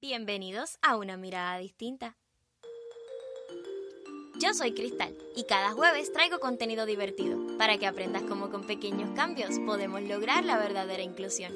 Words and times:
Bienvenidos 0.00 0.78
a 0.80 0.96
una 0.96 1.16
mirada 1.16 1.58
distinta. 1.58 2.16
Yo 4.38 4.54
soy 4.54 4.72
Cristal 4.72 5.12
y 5.34 5.42
cada 5.42 5.72
jueves 5.72 6.12
traigo 6.12 6.38
contenido 6.38 6.86
divertido 6.86 7.36
para 7.58 7.78
que 7.78 7.86
aprendas 7.88 8.22
cómo 8.22 8.48
con 8.48 8.64
pequeños 8.64 9.10
cambios 9.16 9.58
podemos 9.66 10.00
lograr 10.02 10.44
la 10.44 10.56
verdadera 10.56 11.02
inclusión. 11.02 11.52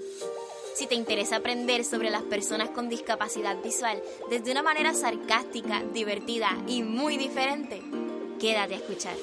Si 0.74 0.88
te 0.88 0.96
interesa 0.96 1.36
aprender 1.36 1.84
sobre 1.84 2.10
las 2.10 2.22
personas 2.22 2.70
con 2.70 2.88
discapacidad 2.88 3.62
visual 3.62 4.02
desde 4.28 4.50
una 4.50 4.64
manera 4.64 4.92
sarcástica, 4.92 5.84
divertida 5.94 6.50
y 6.66 6.82
muy 6.82 7.18
diferente, 7.18 7.80
quédate 8.40 8.74
a 8.74 8.78
escuchar. 8.78 9.14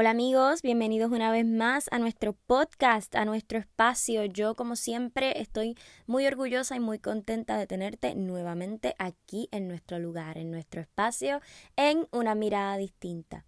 Hola 0.00 0.12
amigos, 0.12 0.62
bienvenidos 0.62 1.12
una 1.12 1.30
vez 1.30 1.44
más 1.44 1.88
a 1.90 1.98
nuestro 1.98 2.32
podcast, 2.32 3.14
a 3.16 3.26
nuestro 3.26 3.58
espacio. 3.58 4.24
Yo 4.24 4.56
como 4.56 4.74
siempre 4.74 5.42
estoy 5.42 5.76
muy 6.06 6.26
orgullosa 6.26 6.74
y 6.74 6.80
muy 6.80 6.98
contenta 6.98 7.58
de 7.58 7.66
tenerte 7.66 8.14
nuevamente 8.14 8.94
aquí 8.98 9.50
en 9.52 9.68
nuestro 9.68 9.98
lugar, 9.98 10.38
en 10.38 10.50
nuestro 10.50 10.80
espacio, 10.80 11.42
en 11.76 12.08
una 12.12 12.34
mirada 12.34 12.78
distinta. 12.78 13.44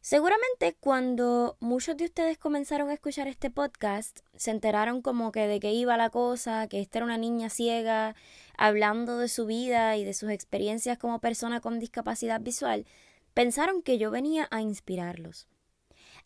Seguramente 0.00 0.76
cuando 0.78 1.56
muchos 1.58 1.96
de 1.96 2.04
ustedes 2.04 2.38
comenzaron 2.38 2.90
a 2.90 2.94
escuchar 2.94 3.26
este 3.26 3.50
podcast, 3.50 4.20
se 4.36 4.52
enteraron 4.52 5.02
como 5.02 5.32
que 5.32 5.48
de 5.48 5.58
qué 5.58 5.72
iba 5.72 5.96
la 5.96 6.10
cosa, 6.10 6.68
que 6.68 6.80
esta 6.80 6.98
era 6.98 7.06
una 7.06 7.18
niña 7.18 7.50
ciega, 7.50 8.14
hablando 8.56 9.18
de 9.18 9.26
su 9.26 9.46
vida 9.46 9.96
y 9.96 10.04
de 10.04 10.14
sus 10.14 10.30
experiencias 10.30 10.98
como 10.98 11.18
persona 11.18 11.60
con 11.60 11.80
discapacidad 11.80 12.40
visual, 12.40 12.86
pensaron 13.34 13.82
que 13.82 13.98
yo 13.98 14.10
venía 14.10 14.48
a 14.50 14.60
inspirarlos, 14.60 15.48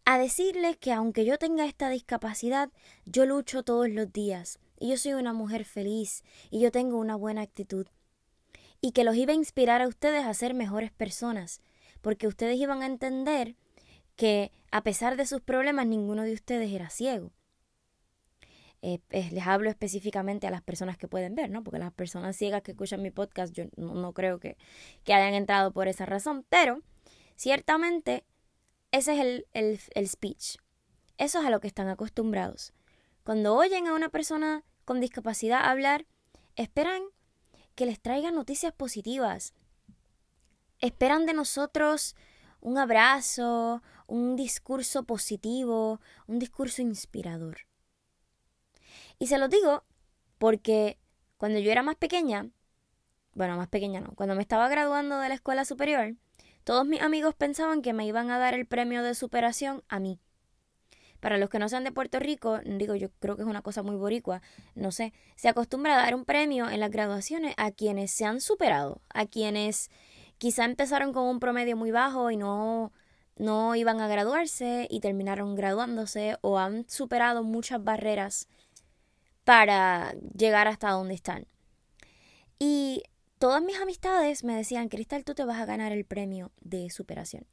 a 0.05 0.19
decirles 0.19 0.77
que 0.77 0.93
aunque 0.93 1.25
yo 1.25 1.39
tenga 1.39 1.67
esta 1.67 1.89
discapacidad, 1.89 2.71
yo 3.05 3.27
lucho 3.27 3.63
todos 3.63 3.89
los 3.89 4.13
días 4.13 4.59
y 4.79 4.91
yo 4.91 4.97
soy 4.97 5.15
una 5.15 5.33
mujer 5.33 5.65
feliz 5.65 6.23
y 6.51 6.61
yo 6.61 6.71
tengo 6.71 6.99
una 6.99 7.17
buena 7.17 7.43
actitud 7.43 7.87
y 8.81 8.93
que 8.93 9.05
los 9.05 9.17
iba 9.17 9.33
a 9.33 9.37
inspirar 9.37 9.83
a 9.83 9.89
ustedes 9.89 10.25
a 10.25 10.35
ser 10.35 10.55
mejores 10.55 10.93
personas, 10.93 11.61
porque 12.03 12.27
ustedes 12.27 12.59
iban 12.59 12.83
a 12.83 12.87
entender 12.87 13.57
que 14.15 14.53
a 14.71 14.83
pesar 14.83 15.17
de 15.17 15.27
sus 15.27 15.41
problemas 15.41 15.87
ninguno 15.87 16.23
de 16.23 16.33
ustedes 16.33 16.71
era 16.73 16.91
ciego. 16.91 17.33
Eh, 18.83 19.01
les 19.11 19.47
hablo 19.47 19.71
específicamente 19.71 20.47
a 20.47 20.51
las 20.51 20.63
personas 20.63 20.97
que 20.97 21.09
pueden 21.09 21.35
ver, 21.35 21.51
¿no? 21.51 21.65
Porque 21.65 21.79
las 21.79 21.93
personas 21.93 22.37
ciegas 22.37 22.63
que 22.63 22.73
escuchan 22.73 23.03
mi 23.03 23.11
podcast 23.11 23.53
yo 23.53 23.65
no, 23.77 24.13
creo 24.13 24.39
que, 24.39 24.57
que 25.03 25.15
hayan 25.15 25.35
entrado 25.35 25.73
por 25.73 25.89
esa 25.89 26.07
razón, 26.07 26.45
pero 26.49 26.83
Ciertamente, 27.37 28.25
ese 28.91 29.15
es 29.15 29.21
el, 29.53 29.79
el, 29.95 30.09
speech. 30.09 30.57
Eso 31.19 31.41
es 31.41 31.47
a 31.47 31.51
lo 31.51 31.61
que 31.61 31.69
están 31.69 31.89
acostumbrados. 31.89 32.73
Cuando 33.25 33.55
oyen 33.55 33.87
a 33.87 33.95
una 33.95 34.09
persona 34.09 34.65
con 34.85 35.01
discapacidad 35.01 35.67
hablar, 35.67 36.07
esperan 36.55 37.03
que 37.75 37.87
les 37.87 38.01
traigan 38.01 38.35
noticias 38.35 38.73
positivas. 38.73 39.53
Esperan 40.79 41.27
de 41.27 41.35
nosotros 41.35 42.17
un 42.61 42.79
abrazo, 42.79 43.83
un 44.07 44.35
discurso 44.35 45.05
positivo, 45.05 46.01
un 46.27 46.39
discurso 46.39 46.81
inspirador. 46.81 47.59
Y 49.19 49.27
se 49.27 49.39
lo 49.39 49.49
digo 49.49 49.85
porque 50.39 50.99
cuando 51.37 51.59
yo 51.59 51.71
era 51.71 51.83
más 51.83 51.97
pequeña, 51.97 52.49
bueno, 53.35 53.57
más 53.57 53.69
pequeña 53.69 54.01
no, 54.01 54.15
cuando 54.15 54.35
me 54.35 54.43
estaba 54.43 54.69
graduando 54.69 55.19
de 55.19 55.29
la 55.29 55.35
escuela 55.35 55.67
superior, 55.67 56.17
todos 56.67 56.85
mis 56.85 57.01
amigos 57.01 57.37
pensaban 57.37 57.81
que 57.81 57.93
me 57.93 58.05
iban 58.07 58.29
a 58.33 58.41
dar 58.41 58.53
el 58.53 58.67
premio 58.67 59.05
de 59.05 59.15
superación 59.15 59.85
a 59.89 60.01
mí. 60.01 60.19
Para 61.21 61.39
los 61.39 61.49
que 61.49 61.61
no 61.61 61.69
sean 61.69 61.85
de 61.85 61.93
Puerto 61.93 62.19
Rico, 62.19 62.59
digo, 62.65 62.97
yo 62.97 63.09
creo 63.21 63.37
que 63.37 63.43
es 63.43 63.49
una 63.49 63.63
cosa 63.63 63.85
muy 63.85 63.95
boricua, 63.95 64.43
no 64.75 64.91
sé, 64.91 65.13
se 65.37 65.49
acostumbra 65.49 65.95
a 65.95 66.03
dar 66.03 66.17
un 66.17 66.25
premio 66.25 66.69
en 66.69 66.81
las 66.81 66.91
graduaciones 66.91 67.55
a 67.57 67.71
quienes 67.71 68.11
se 68.11 68.25
han 68.25 68.41
superado, 68.41 69.01
a 69.15 69.27
quienes 69.27 69.93
quizá 70.39 70.65
empezaron 70.65 71.13
con 71.13 71.29
un 71.29 71.39
promedio 71.39 71.77
muy 71.77 71.93
bajo 71.93 72.33
y 72.33 72.37
no, 72.37 72.93
no 73.37 73.77
iban 73.77 74.01
a 74.01 74.09
graduarse 74.09 74.89
y 74.91 74.99
terminaron 74.99 75.55
graduándose 75.55 76.37
o 76.41 76.59
han 76.59 76.89
superado 76.91 77.45
muchas 77.45 77.85
barreras 77.85 78.49
para 79.45 80.15
llegar 80.37 80.67
hasta 80.67 80.91
donde 80.91 81.15
están. 81.15 81.47
Y 82.59 83.05
todas 83.39 83.63
mis 83.63 83.79
amistades 83.79 84.45
me 84.45 84.55
decían, 84.55 84.89
Cristal, 84.89 85.25
tú 85.25 85.35
te 85.35 85.45
vas 85.45 85.61
a 85.61 85.67
ganar 85.67 85.93
el 85.93 86.05
premio 86.05 86.53
de 86.61 86.91
superación. 86.91 87.47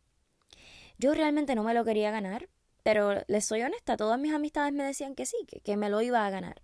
Yo 0.97 1.13
realmente 1.13 1.55
no 1.55 1.63
me 1.63 1.73
lo 1.73 1.83
quería 1.83 2.11
ganar, 2.11 2.49
pero 2.83 3.23
les 3.27 3.45
soy 3.45 3.61
honesta, 3.61 3.97
todas 3.97 4.19
mis 4.19 4.33
amistades 4.33 4.73
me 4.73 4.83
decían 4.83 5.15
que 5.15 5.25
sí, 5.25 5.37
que, 5.63 5.77
me 5.77 5.89
lo 5.89 6.01
iba 6.01 6.25
a 6.25 6.29
ganar. 6.29 6.61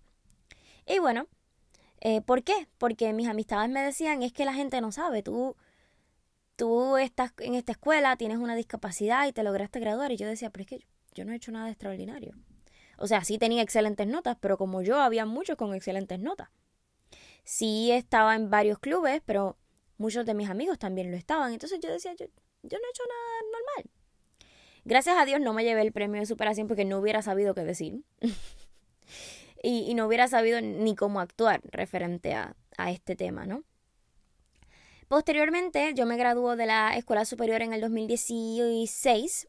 Y 0.86 0.98
bueno, 0.98 1.26
eh, 2.00 2.20
¿por 2.20 2.42
qué? 2.42 2.68
Porque 2.78 3.12
mis 3.12 3.28
amistades 3.28 3.70
me 3.70 3.82
decían, 3.82 4.22
es 4.22 4.32
que 4.32 4.44
la 4.44 4.54
gente 4.54 4.80
no 4.80 4.92
sabe, 4.92 5.22
tú, 5.22 5.56
tú 6.56 6.96
estás 6.96 7.32
en 7.38 7.54
esta 7.54 7.72
escuela, 7.72 8.16
tienes 8.16 8.38
una 8.38 8.54
discapacidad 8.54 9.26
y 9.26 9.32
te 9.32 9.42
lograste 9.42 9.80
graduar. 9.80 10.12
Y 10.12 10.16
yo 10.16 10.26
decía, 10.26 10.50
pero 10.50 10.62
es 10.62 10.68
que 10.68 10.78
yo, 10.78 10.86
yo 11.14 11.24
no 11.24 11.32
he 11.32 11.36
hecho 11.36 11.52
nada 11.52 11.68
extraordinario. 11.68 12.34
O 12.98 13.06
sea, 13.06 13.24
sí 13.24 13.38
tenía 13.38 13.62
excelentes 13.62 14.06
notas, 14.06 14.36
pero 14.40 14.58
como 14.58 14.82
yo, 14.82 15.00
había 15.00 15.24
muchos 15.26 15.56
con 15.56 15.74
excelentes 15.74 16.18
notas. 16.20 16.50
Sí 17.50 17.90
estaba 17.90 18.36
en 18.36 18.48
varios 18.48 18.78
clubes, 18.78 19.22
pero 19.26 19.58
muchos 19.98 20.24
de 20.24 20.34
mis 20.34 20.48
amigos 20.48 20.78
también 20.78 21.10
lo 21.10 21.16
estaban. 21.16 21.52
Entonces 21.52 21.80
yo 21.82 21.90
decía, 21.90 22.14
yo, 22.14 22.26
no 22.26 22.68
he 22.68 22.90
hecho 22.90 23.02
nada 23.08 23.42
normal. 23.42 23.90
Gracias 24.84 25.16
a 25.18 25.24
Dios 25.24 25.40
no 25.40 25.52
me 25.52 25.64
llevé 25.64 25.82
el 25.82 25.90
premio 25.90 26.20
de 26.20 26.26
superación 26.26 26.68
porque 26.68 26.84
no 26.84 27.00
hubiera 27.00 27.22
sabido 27.22 27.52
qué 27.52 27.64
decir. 27.64 28.04
y, 29.64 29.92
no 29.94 30.06
hubiera 30.06 30.28
sabido 30.28 30.60
ni 30.60 30.94
cómo 30.94 31.18
actuar 31.18 31.60
referente 31.64 32.34
a, 32.34 32.54
a 32.78 32.92
este 32.92 33.16
tema, 33.16 33.46
¿no? 33.46 33.64
Posteriormente, 35.08 35.92
yo 35.94 36.06
me 36.06 36.16
graduó 36.16 36.54
de 36.54 36.66
la 36.66 36.96
escuela 36.96 37.24
superior 37.24 37.62
en 37.62 37.72
el 37.72 37.80
2016 37.80 39.48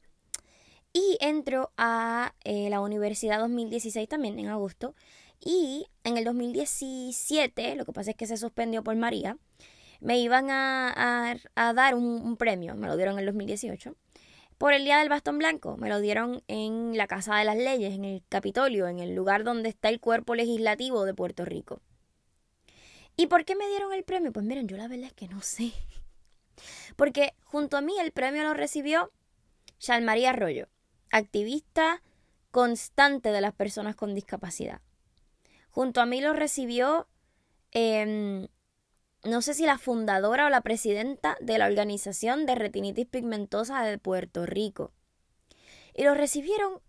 y 0.92 1.18
entro 1.22 1.72
a 1.78 2.34
eh, 2.46 2.68
la 2.72 2.82
universidad 2.82 3.40
2016 3.40 4.10
también 4.10 4.40
en 4.40 4.48
agosto. 4.48 4.96
Y 5.44 5.88
en 6.04 6.18
el 6.18 6.24
2017, 6.24 7.76
lo 7.76 7.86
que 7.86 7.94
pasa 7.94 8.12
es 8.12 8.16
que 8.16 8.28
se 8.28 8.38
suspendió 8.38 8.84
por 8.84 8.96
María, 8.96 9.38
me 10.00 10.20
iban 10.20 10.50
a, 10.52 11.36
dar 11.56 11.96
un, 11.96 12.38
premio, 12.38 12.76
me 12.76 12.88
lo 12.88 12.96
dieron 12.96 13.16
en 13.16 13.20
el 13.22 13.26
2018, 13.26 13.96
por 14.60 14.74
el 14.74 14.84
Día 14.84 15.00
del 15.00 15.10
Bastón 15.10 15.40
Blanco, 15.40 15.78
me 15.78 15.90
lo 15.90 16.00
dieron 16.00 16.44
en 16.48 16.96
la 16.96 17.08
Casa 17.08 17.36
de 17.38 17.46
las 17.46 17.58
Leyes, 17.58 17.96
en 17.96 18.06
el 18.06 18.24
Capitolio, 18.30 18.88
en 18.88 19.00
el 19.00 19.16
lugar 19.16 19.44
donde 19.44 19.70
está 19.70 19.90
el 19.90 20.00
cuerpo 20.00 20.36
legislativo 20.36 21.06
de 21.06 21.16
Puerto 21.16 21.44
Rico. 21.44 21.82
¿Y 23.18 23.26
por 23.26 23.44
qué 23.44 23.56
me 23.56 23.68
dieron 23.68 23.92
el 23.94 24.04
premio? 24.04 24.32
Pues 24.32 24.46
miren, 24.46 24.68
yo 24.68 24.78
la 24.78 24.88
verdad 24.88 25.08
es 25.08 25.14
que 25.14 25.28
no 25.28 25.42
sé. 25.42 25.74
Porque 26.96 27.34
junto 27.44 27.78
a 27.78 27.82
mí 27.82 27.94
el 28.00 28.12
premio 28.12 28.44
lo 28.44 28.54
recibió 28.54 29.12
María 30.04 30.30
Arroyo, 30.30 30.68
activista 31.12 32.04
constante 32.52 33.32
de 33.32 33.42
las 33.42 33.54
personas 33.54 33.96
con 33.96 34.14
discapacidad. 34.14 34.82
Junto 35.72 36.02
a 36.02 36.06
mí 36.06 36.22
lo 36.22 36.34
recibió, 36.34 37.08
em, 37.72 38.48
no 39.24 39.42
sé 39.42 39.54
si 39.54 39.66
la 39.66 39.78
fundadora 39.78 40.46
o 40.46 40.50
la 40.50 40.62
presidenta 40.62 41.38
de 41.40 41.58
la 41.58 41.68
Organización 41.68 42.46
de 42.46 42.56
Retinitis 42.56 43.08
Pigmentosa 43.08 43.84
de 43.84 43.98
Puerto 43.98 44.46
Rico. 44.46 44.92
Y 45.94 46.04
lo 46.04 46.14
recibieron 46.14 46.82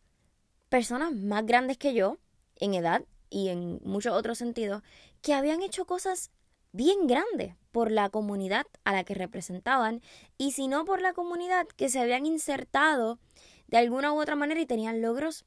personas 0.69 1.13
más 1.13 1.47
grandes 1.47 1.79
que 1.79 1.95
yo, 1.95 2.19
en 2.57 2.75
edad 2.75 3.05
y 3.31 3.49
en 3.49 3.81
muchos 3.85 4.15
otros 4.15 4.39
sentidos, 4.39 4.83
que 5.21 5.35
habían 5.35 5.63
hecho 5.63 5.87
cosas 5.87 6.31
bien 6.73 7.07
grandes 7.07 7.55
por 7.71 7.91
la 7.91 8.09
comunidad 8.11 8.67
a 8.85 8.93
la 8.93 9.05
que 9.05 9.15
representaban 9.15 10.03
y 10.39 10.53
si 10.53 10.69
no 10.69 10.85
por 10.85 11.01
la 11.01 11.13
comunidad 11.13 11.67
que 11.77 11.89
se 11.89 12.01
habían 12.01 12.27
insertado 12.27 13.19
de 13.67 13.79
alguna 13.79 14.13
u 14.13 14.21
otra 14.21 14.37
manera 14.37 14.61
y 14.61 14.67
tenían 14.67 15.03
logros 15.03 15.45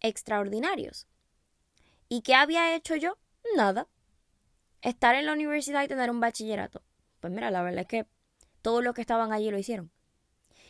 extraordinarios. 0.00 1.06
¿Y 2.14 2.22
qué 2.22 2.36
había 2.36 2.76
hecho 2.76 2.94
yo? 2.94 3.18
Nada. 3.56 3.88
Estar 4.82 5.16
en 5.16 5.26
la 5.26 5.32
universidad 5.32 5.82
y 5.82 5.88
tener 5.88 6.12
un 6.12 6.20
bachillerato. 6.20 6.80
Pues 7.18 7.32
mira, 7.32 7.50
la 7.50 7.60
verdad 7.60 7.80
es 7.80 7.86
que 7.88 8.06
todos 8.62 8.84
los 8.84 8.94
que 8.94 9.00
estaban 9.00 9.32
allí 9.32 9.50
lo 9.50 9.58
hicieron. 9.58 9.90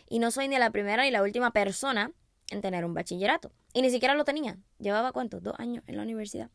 Y 0.09 0.21
no 0.21 0.31
soy 0.31 0.49
ni 0.49 0.57
la 0.57 0.71
primera 0.71 1.03
ni 1.03 1.11
la 1.11 1.23
última 1.23 1.51
persona 1.51 2.13
en 2.51 2.63
tener 2.63 2.87
un 2.87 2.95
bachillerato. 2.95 3.53
Y 3.75 3.83
ni 3.83 3.91
siquiera 3.91 4.15
lo 4.15 4.25
tenía. 4.25 4.57
Llevaba 4.79 5.13
cuántos? 5.13 5.43
Dos 5.43 5.53
años 5.59 5.85
en 5.87 5.99
la 5.99 6.03
universidad. 6.03 6.49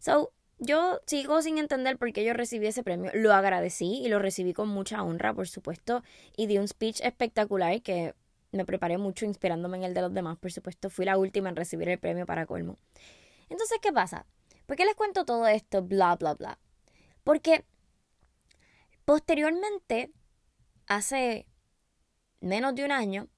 So, 0.00 0.32
yo 0.58 0.98
sigo 1.06 1.40
sin 1.40 1.58
entender 1.58 1.96
por 1.96 2.12
qué 2.12 2.24
yo 2.24 2.32
recibí 2.32 2.66
ese 2.66 2.82
premio. 2.82 3.12
Lo 3.14 3.34
agradecí 3.34 4.02
y 4.04 4.08
lo 4.08 4.18
recibí 4.18 4.52
con 4.52 4.68
mucha 4.68 5.00
honra, 5.04 5.32
por 5.32 5.46
supuesto. 5.46 6.02
Y 6.36 6.48
di 6.48 6.58
un 6.58 6.66
speech 6.66 7.02
espectacular 7.02 7.80
que 7.82 8.16
me 8.50 8.64
preparé 8.64 8.98
mucho 8.98 9.26
inspirándome 9.26 9.76
en 9.76 9.84
el 9.84 9.94
de 9.94 10.00
los 10.00 10.12
demás, 10.12 10.38
por 10.38 10.50
supuesto. 10.50 10.90
Fui 10.90 11.04
la 11.04 11.18
última 11.18 11.50
en 11.50 11.54
recibir 11.54 11.88
el 11.88 12.00
premio 12.00 12.26
para 12.26 12.46
colmo. 12.46 12.78
Entonces, 13.48 13.78
¿qué 13.80 13.92
pasa? 13.92 14.26
¿Por 14.66 14.76
qué 14.76 14.84
les 14.84 14.94
cuento 14.94 15.24
todo 15.24 15.46
esto? 15.46 15.82
Bla, 15.82 16.16
bla, 16.16 16.34
bla. 16.34 16.58
Porque 17.24 17.64
posteriormente, 19.04 20.12
hace 20.86 21.46
menos 22.40 22.74
de 22.74 22.84
un 22.84 22.92
año, 22.92 23.28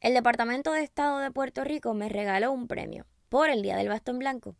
el 0.00 0.14
Departamento 0.14 0.72
de 0.72 0.82
Estado 0.82 1.18
de 1.18 1.30
Puerto 1.30 1.62
Rico 1.62 1.94
me 1.94 2.08
regaló 2.08 2.50
un 2.52 2.66
premio 2.66 3.06
por 3.28 3.50
el 3.50 3.62
Día 3.62 3.76
del 3.76 3.88
Bastón 3.88 4.18
Blanco, 4.18 4.56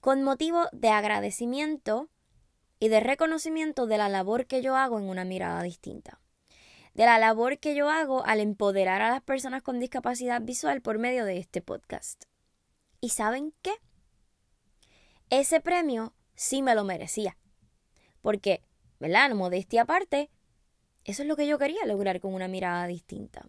con 0.00 0.22
motivo 0.22 0.68
de 0.72 0.90
agradecimiento 0.90 2.08
y 2.78 2.88
de 2.88 3.00
reconocimiento 3.00 3.86
de 3.86 3.98
la 3.98 4.08
labor 4.08 4.46
que 4.46 4.62
yo 4.62 4.76
hago 4.76 4.98
en 4.98 5.08
una 5.08 5.24
mirada 5.24 5.62
distinta, 5.62 6.20
de 6.94 7.04
la 7.04 7.18
labor 7.18 7.58
que 7.58 7.74
yo 7.74 7.90
hago 7.90 8.24
al 8.24 8.40
empoderar 8.40 9.02
a 9.02 9.10
las 9.10 9.22
personas 9.22 9.62
con 9.62 9.80
discapacidad 9.80 10.40
visual 10.40 10.82
por 10.82 10.98
medio 10.98 11.24
de 11.24 11.38
este 11.38 11.62
podcast. 11.62 12.24
¿Y 13.04 13.08
saben 13.08 13.52
qué? 13.62 13.72
Ese 15.28 15.60
premio 15.60 16.14
sí 16.36 16.62
me 16.62 16.76
lo 16.76 16.84
merecía, 16.84 17.36
porque, 18.20 18.62
¿verdad? 19.00 19.28
Modestia 19.32 19.82
aparte, 19.82 20.30
eso 21.04 21.22
es 21.22 21.28
lo 21.28 21.34
que 21.34 21.48
yo 21.48 21.58
quería 21.58 21.84
lograr 21.84 22.20
con 22.20 22.32
una 22.32 22.46
mirada 22.46 22.86
distinta. 22.86 23.48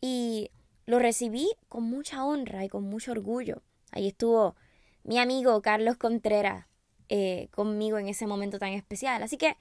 Y 0.00 0.50
lo 0.86 0.98
recibí 0.98 1.50
con 1.68 1.84
mucha 1.84 2.24
honra 2.24 2.64
y 2.64 2.70
con 2.70 2.84
mucho 2.84 3.12
orgullo. 3.12 3.62
Ahí 3.92 4.08
estuvo 4.08 4.56
mi 5.04 5.18
amigo 5.18 5.60
Carlos 5.60 5.98
Contreras 5.98 6.66
eh, 7.10 7.48
conmigo 7.50 7.98
en 7.98 8.08
ese 8.08 8.26
momento 8.26 8.58
tan 8.58 8.72
especial. 8.72 9.22
Así 9.22 9.36
que 9.36 9.58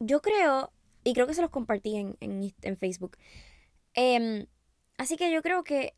yo 0.00 0.20
creo, 0.22 0.72
y 1.04 1.14
creo 1.14 1.28
que 1.28 1.34
se 1.34 1.42
los 1.42 1.50
compartí 1.50 1.94
en, 1.94 2.16
en, 2.20 2.76
Facebook, 2.78 3.16
em, 3.92 4.46
así 4.98 5.16
que 5.16 5.30
yo 5.30 5.40
creo 5.40 5.62
que 5.62 5.94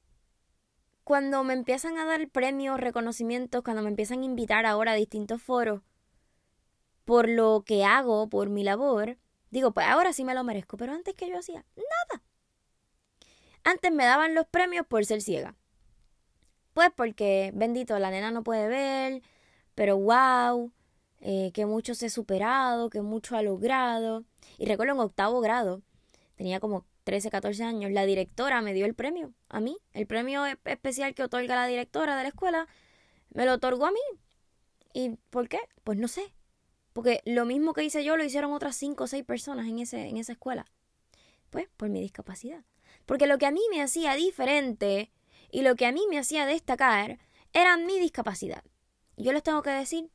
cuando 1.06 1.44
me 1.44 1.54
empiezan 1.54 1.98
a 1.98 2.04
dar 2.04 2.28
premios, 2.30 2.80
reconocimientos, 2.80 3.62
cuando 3.62 3.80
me 3.80 3.90
empiezan 3.90 4.22
a 4.22 4.24
invitar 4.24 4.66
ahora 4.66 4.90
a 4.90 4.96
distintos 4.96 5.40
foros 5.40 5.82
por 7.04 7.28
lo 7.28 7.62
que 7.64 7.84
hago, 7.84 8.28
por 8.28 8.50
mi 8.50 8.64
labor, 8.64 9.16
digo, 9.52 9.70
pues 9.70 9.86
ahora 9.86 10.12
sí 10.12 10.24
me 10.24 10.34
lo 10.34 10.42
merezco, 10.42 10.76
pero 10.76 10.92
antes 10.92 11.14
que 11.14 11.28
yo 11.28 11.38
hacía 11.38 11.64
nada. 11.76 12.24
Antes 13.62 13.92
me 13.92 14.04
daban 14.04 14.34
los 14.34 14.48
premios 14.48 14.84
por 14.84 15.06
ser 15.06 15.22
ciega. 15.22 15.54
Pues 16.74 16.90
porque, 16.96 17.52
bendito, 17.54 17.96
la 18.00 18.10
nena 18.10 18.32
no 18.32 18.42
puede 18.42 18.66
ver, 18.66 19.22
pero 19.76 19.96
wow, 19.98 20.72
eh, 21.20 21.52
que 21.54 21.66
mucho 21.66 21.94
se 21.94 22.06
ha 22.06 22.10
superado, 22.10 22.90
que 22.90 23.00
mucho 23.00 23.36
ha 23.36 23.42
logrado. 23.42 24.24
Y 24.58 24.66
recuerdo 24.66 24.94
en 24.94 24.98
octavo 24.98 25.40
grado, 25.40 25.82
tenía 26.34 26.58
como 26.58 26.84
13, 27.06 27.30
14 27.30 27.62
años, 27.62 27.92
la 27.92 28.04
directora 28.04 28.60
me 28.62 28.74
dio 28.74 28.84
el 28.84 28.96
premio 28.96 29.32
a 29.48 29.60
mí. 29.60 29.78
El 29.92 30.08
premio 30.08 30.44
especial 30.44 31.14
que 31.14 31.22
otorga 31.22 31.54
la 31.54 31.68
directora 31.68 32.16
de 32.16 32.24
la 32.24 32.30
escuela 32.30 32.66
me 33.32 33.46
lo 33.46 33.52
otorgó 33.52 33.86
a 33.86 33.92
mí. 33.92 34.00
¿Y 34.92 35.10
por 35.30 35.48
qué? 35.48 35.60
Pues 35.84 35.96
no 35.98 36.08
sé. 36.08 36.34
Porque 36.92 37.22
lo 37.24 37.44
mismo 37.44 37.74
que 37.74 37.84
hice 37.84 38.02
yo 38.02 38.16
lo 38.16 38.24
hicieron 38.24 38.52
otras 38.52 38.74
5 38.74 39.04
o 39.04 39.06
6 39.06 39.24
personas 39.24 39.68
en, 39.68 39.78
ese, 39.78 40.08
en 40.08 40.16
esa 40.16 40.32
escuela. 40.32 40.66
Pues 41.50 41.68
por 41.76 41.90
mi 41.90 42.00
discapacidad. 42.00 42.64
Porque 43.04 43.28
lo 43.28 43.38
que 43.38 43.46
a 43.46 43.52
mí 43.52 43.60
me 43.70 43.82
hacía 43.82 44.16
diferente 44.16 45.12
y 45.52 45.62
lo 45.62 45.76
que 45.76 45.86
a 45.86 45.92
mí 45.92 46.02
me 46.10 46.18
hacía 46.18 46.44
destacar 46.44 47.20
era 47.52 47.76
mi 47.76 48.00
discapacidad. 48.00 48.64
Yo 49.16 49.32
les 49.32 49.44
tengo 49.44 49.62
que 49.62 49.70
decir 49.70 50.10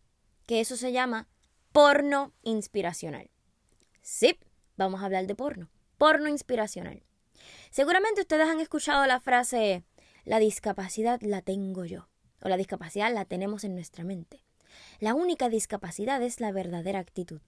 que 0.46 0.60
eso 0.60 0.76
se 0.76 0.92
llama 0.92 1.30
porno 1.72 2.34
inspiracional. 2.42 3.32
Sí, 4.02 4.38
vamos 4.76 5.02
a 5.02 5.06
hablar 5.06 5.26
de 5.26 5.36
porno. 5.36 5.70
Porno 6.02 6.28
inspiracional. 6.30 7.04
Seguramente 7.70 8.22
ustedes 8.22 8.50
han 8.50 8.60
escuchado 8.60 9.06
la 9.06 9.20
frase 9.20 9.84
la 10.26 10.40
discapacidad 10.40 11.22
la 11.22 11.44
tengo 11.44 11.86
yo 11.86 12.10
o 12.42 12.50
la 12.50 12.58
discapacidad 12.58 13.14
la 13.14 13.26
tenemos 13.26 13.64
en 13.66 13.76
nuestra 13.76 14.04
mente. 14.04 14.44
La 14.98 15.14
única 15.14 15.48
discapacidad 15.48 16.20
es 16.24 16.40
la 16.40 16.52
verdadera 16.52 16.98
actitud. 16.98 17.40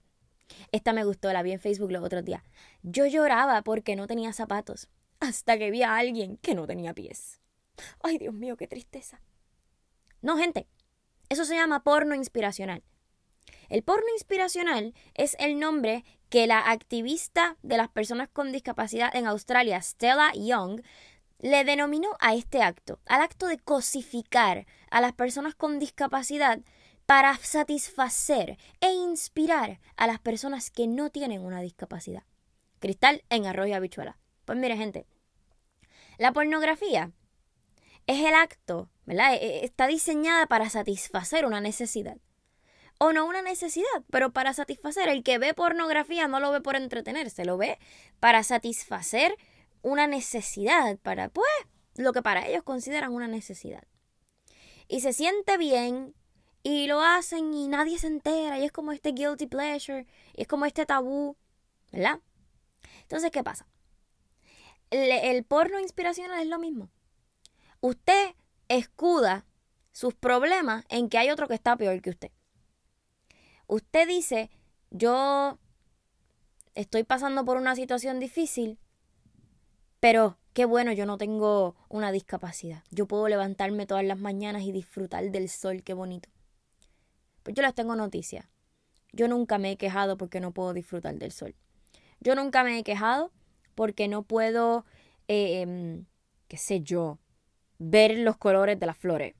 Esta 0.70 0.92
me 0.92 1.02
gustó, 1.02 1.32
la 1.32 1.42
vi 1.42 1.50
en 1.50 1.58
Facebook 1.58 1.90
los 1.90 2.04
otros 2.04 2.24
días. 2.24 2.44
Yo 2.84 3.06
lloraba 3.06 3.62
porque 3.62 3.96
no 3.96 4.06
tenía 4.06 4.32
zapatos 4.32 4.88
hasta 5.18 5.58
que 5.58 5.72
vi 5.72 5.82
a 5.82 5.96
alguien 5.96 6.36
que 6.36 6.54
no 6.54 6.68
tenía 6.68 6.94
pies. 6.94 7.40
Ay, 8.04 8.18
Dios 8.18 8.34
mío, 8.34 8.56
qué 8.56 8.68
tristeza. 8.68 9.20
No, 10.22 10.38
gente, 10.38 10.68
eso 11.28 11.44
se 11.44 11.56
llama 11.56 11.82
porno 11.82 12.14
inspiracional. 12.14 12.84
El 13.68 13.82
porno 13.82 14.06
inspiracional 14.14 14.94
es 15.14 15.36
el 15.40 15.58
nombre 15.58 16.04
que 16.34 16.48
la 16.48 16.68
activista 16.68 17.56
de 17.62 17.76
las 17.76 17.88
personas 17.88 18.28
con 18.28 18.50
discapacidad 18.50 19.14
en 19.14 19.28
Australia, 19.28 19.80
Stella 19.80 20.32
Young, 20.34 20.82
le 21.38 21.62
denominó 21.62 22.08
a 22.18 22.34
este 22.34 22.60
acto, 22.60 22.98
al 23.06 23.22
acto 23.22 23.46
de 23.46 23.56
cosificar 23.56 24.66
a 24.90 25.00
las 25.00 25.12
personas 25.12 25.54
con 25.54 25.78
discapacidad 25.78 26.58
para 27.06 27.36
satisfacer 27.36 28.58
e 28.80 28.90
inspirar 28.90 29.78
a 29.94 30.08
las 30.08 30.18
personas 30.18 30.72
que 30.72 30.88
no 30.88 31.08
tienen 31.08 31.40
una 31.40 31.60
discapacidad. 31.60 32.24
Cristal 32.80 33.22
en 33.30 33.46
arroz 33.46 33.68
y 33.68 33.72
habichuela. 33.72 34.18
Pues 34.44 34.58
mire, 34.58 34.76
gente, 34.76 35.06
la 36.18 36.32
pornografía 36.32 37.12
es 38.08 38.26
el 38.26 38.34
acto, 38.34 38.90
¿verdad? 39.06 39.34
E, 39.34 39.36
e, 39.36 39.64
está 39.64 39.86
diseñada 39.86 40.48
para 40.48 40.68
satisfacer 40.68 41.46
una 41.46 41.60
necesidad. 41.60 42.16
O 42.98 43.12
no 43.12 43.26
una 43.26 43.42
necesidad, 43.42 43.86
pero 44.10 44.32
para 44.32 44.54
satisfacer. 44.54 45.08
El 45.08 45.22
que 45.22 45.38
ve 45.38 45.54
pornografía 45.54 46.28
no 46.28 46.40
lo 46.40 46.52
ve 46.52 46.60
por 46.60 46.76
entretenerse, 46.76 47.44
lo 47.44 47.56
ve 47.56 47.78
para 48.20 48.42
satisfacer 48.42 49.36
una 49.82 50.06
necesidad, 50.06 50.98
para, 50.98 51.28
pues, 51.28 51.48
lo 51.96 52.12
que 52.12 52.22
para 52.22 52.46
ellos 52.46 52.62
consideran 52.62 53.12
una 53.12 53.28
necesidad. 53.28 53.84
Y 54.88 55.00
se 55.00 55.12
siente 55.12 55.58
bien, 55.58 56.14
y 56.62 56.86
lo 56.86 57.02
hacen 57.02 57.52
y 57.52 57.68
nadie 57.68 57.98
se 57.98 58.06
entera, 58.06 58.58
y 58.58 58.64
es 58.64 58.72
como 58.72 58.92
este 58.92 59.12
guilty 59.12 59.46
pleasure, 59.46 60.06
y 60.34 60.42
es 60.42 60.48
como 60.48 60.64
este 60.66 60.86
tabú, 60.86 61.36
¿verdad? 61.92 62.20
Entonces, 63.02 63.30
¿qué 63.30 63.42
pasa? 63.42 63.66
el, 64.90 65.44
porno 65.44 65.80
inspiracional 65.80 66.40
es 66.40 66.46
lo 66.46 66.58
mismo. 66.58 66.90
Usted 67.80 68.34
escuda 68.68 69.44
sus 69.92 70.14
problemas 70.14 70.84
en 70.88 71.08
que 71.08 71.18
hay 71.18 71.30
otro 71.30 71.48
que 71.48 71.54
está 71.54 71.76
peor 71.76 72.00
que 72.00 72.10
usted. 72.10 72.30
Usted 73.66 74.06
dice, 74.06 74.50
yo 74.90 75.58
estoy 76.74 77.04
pasando 77.04 77.44
por 77.44 77.56
una 77.56 77.74
situación 77.74 78.20
difícil, 78.20 78.78
pero 80.00 80.38
qué 80.52 80.64
bueno, 80.64 80.92
yo 80.92 81.06
no 81.06 81.18
tengo 81.18 81.76
una 81.88 82.12
discapacidad. 82.12 82.84
Yo 82.90 83.06
puedo 83.06 83.28
levantarme 83.28 83.86
todas 83.86 84.04
las 84.04 84.18
mañanas 84.18 84.62
y 84.62 84.72
disfrutar 84.72 85.30
del 85.30 85.48
sol, 85.48 85.82
qué 85.82 85.94
bonito. 85.94 86.28
Pues 87.42 87.56
yo 87.56 87.62
les 87.62 87.74
tengo 87.74 87.96
noticias. 87.96 88.46
Yo 89.12 89.28
nunca 89.28 89.58
me 89.58 89.72
he 89.72 89.76
quejado 89.76 90.16
porque 90.16 90.40
no 90.40 90.52
puedo 90.52 90.72
disfrutar 90.72 91.14
del 91.16 91.32
sol. 91.32 91.54
Yo 92.20 92.34
nunca 92.34 92.64
me 92.64 92.78
he 92.78 92.84
quejado 92.84 93.30
porque 93.74 94.08
no 94.08 94.22
puedo, 94.22 94.84
eh, 95.28 95.60
em, 95.60 96.06
qué 96.48 96.56
sé 96.56 96.80
yo, 96.80 97.18
ver 97.78 98.18
los 98.18 98.36
colores 98.36 98.78
de 98.78 98.86
las 98.86 98.96
flores. 98.96 99.34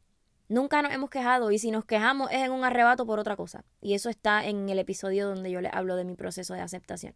Nunca 0.49 0.83
nos 0.83 0.93
hemos 0.93 1.11
quejado 1.11 1.51
y 1.51 1.59
si 1.59 1.71
nos 1.71 1.85
quejamos 1.85 2.31
es 2.31 2.39
en 2.39 2.53
un 2.53 2.65
arrebato 2.65 3.07
por 3.07 3.19
otra 3.19 3.37
cosa. 3.37 3.65
Y 3.81 3.95
eso 3.95 4.11
está 4.11 4.45
en 4.47 4.69
el 4.69 4.79
episodio 4.79 5.29
donde 5.29 5.51
yo 5.51 5.61
les 5.61 5.73
hablo 5.73 5.97
de 5.97 6.05
mi 6.05 6.15
proceso 6.15 6.55
de 6.55 6.61
aceptación. 6.61 7.15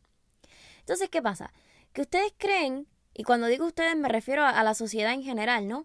Entonces, 0.80 1.10
¿qué 1.10 1.20
pasa? 1.20 1.52
Que 1.92 2.02
ustedes 2.02 2.32
creen, 2.38 2.86
y 3.14 3.24
cuando 3.24 3.46
digo 3.46 3.66
ustedes 3.66 3.96
me 3.96 4.08
refiero 4.08 4.44
a, 4.44 4.62
la 4.62 4.74
sociedad 4.74 5.12
en 5.12 5.22
general, 5.22 5.68
¿no? 5.68 5.84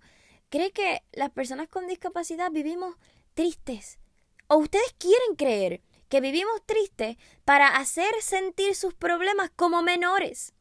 Cree 0.50 0.72
que 0.72 1.04
las 1.12 1.32
personas 1.32 1.68
con 1.68 1.88
discapacidad 1.88 2.52
vivimos 2.52 2.96
tristes. 3.34 4.00
O 4.48 4.58
ustedes 4.58 4.94
quieren 4.98 5.36
creer 5.36 5.82
que 6.10 6.22
vivimos 6.22 6.62
tristes 6.66 7.18
para 7.44 7.68
hacer 7.76 8.14
sentir 8.22 8.76
sus 8.76 8.94
problemas 8.94 9.50
como 9.56 9.82
menores 9.82 10.54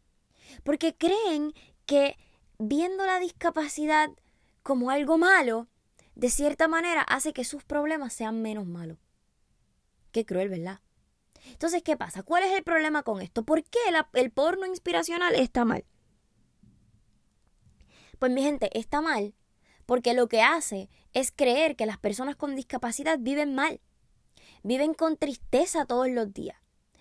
porque 0.62 0.94
creen 0.94 1.54
que 1.86 2.16
viendo 2.58 3.04
la 3.06 3.18
discapacidad 3.18 4.10
como 4.62 4.90
algo 4.90 5.18
malo, 5.18 5.68
de 6.14 6.30
cierta 6.30 6.68
manera 6.68 7.02
hace 7.02 7.32
que 7.32 7.44
sus 7.44 7.64
problemas 7.64 8.12
sean 8.12 8.42
menos 8.42 8.66
malos. 8.66 8.98
Qué 10.12 10.26
cruel, 10.26 10.48
¿verdad? 10.48 10.80
Entonces, 11.46 11.82
¿qué 11.82 11.96
pasa? 11.96 12.22
¿Cuál 12.22 12.44
es 12.44 12.52
el 12.52 12.62
problema 12.62 13.02
con 13.02 13.20
esto? 13.20 13.42
¿Por 13.42 13.64
qué 13.64 13.78
el 14.14 14.30
porno 14.30 14.66
inspiracional 14.66 15.34
está 15.34 15.64
mal? 15.64 15.84
Pues 18.18 18.30
mi 18.30 18.42
gente, 18.42 18.70
está 18.78 19.00
mal 19.00 19.34
porque 19.86 20.14
lo 20.14 20.28
que 20.28 20.42
hace 20.42 20.88
es 21.12 21.32
creer 21.32 21.76
que 21.76 21.86
las 21.86 21.98
personas 21.98 22.36
con 22.36 22.54
discapacidad 22.54 23.18
viven 23.20 23.54
mal, 23.54 23.80
viven 24.62 24.94
con 24.94 25.16
tristeza 25.16 25.84
todos 25.86 26.08
los 26.08 26.32
días. 26.32 26.56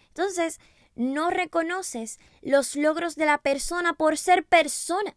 Entonces, 0.08 0.60
no 0.96 1.30
reconoces 1.30 2.20
los 2.42 2.76
logros 2.76 3.16
de 3.16 3.26
la 3.26 3.38
persona 3.38 3.94
por 3.94 4.18
ser 4.18 4.46
persona, 4.46 5.16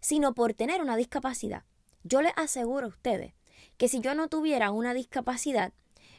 sino 0.00 0.34
por 0.34 0.54
tener 0.54 0.80
una 0.80 0.96
discapacidad. 0.96 1.64
Yo 2.02 2.22
les 2.22 2.32
aseguro 2.36 2.86
a 2.86 2.90
ustedes 2.90 3.34
que 3.76 3.88
si 3.88 4.00
yo 4.00 4.14
no 4.14 4.28
tuviera 4.28 4.70
una 4.70 4.94
discapacidad, 4.94 5.72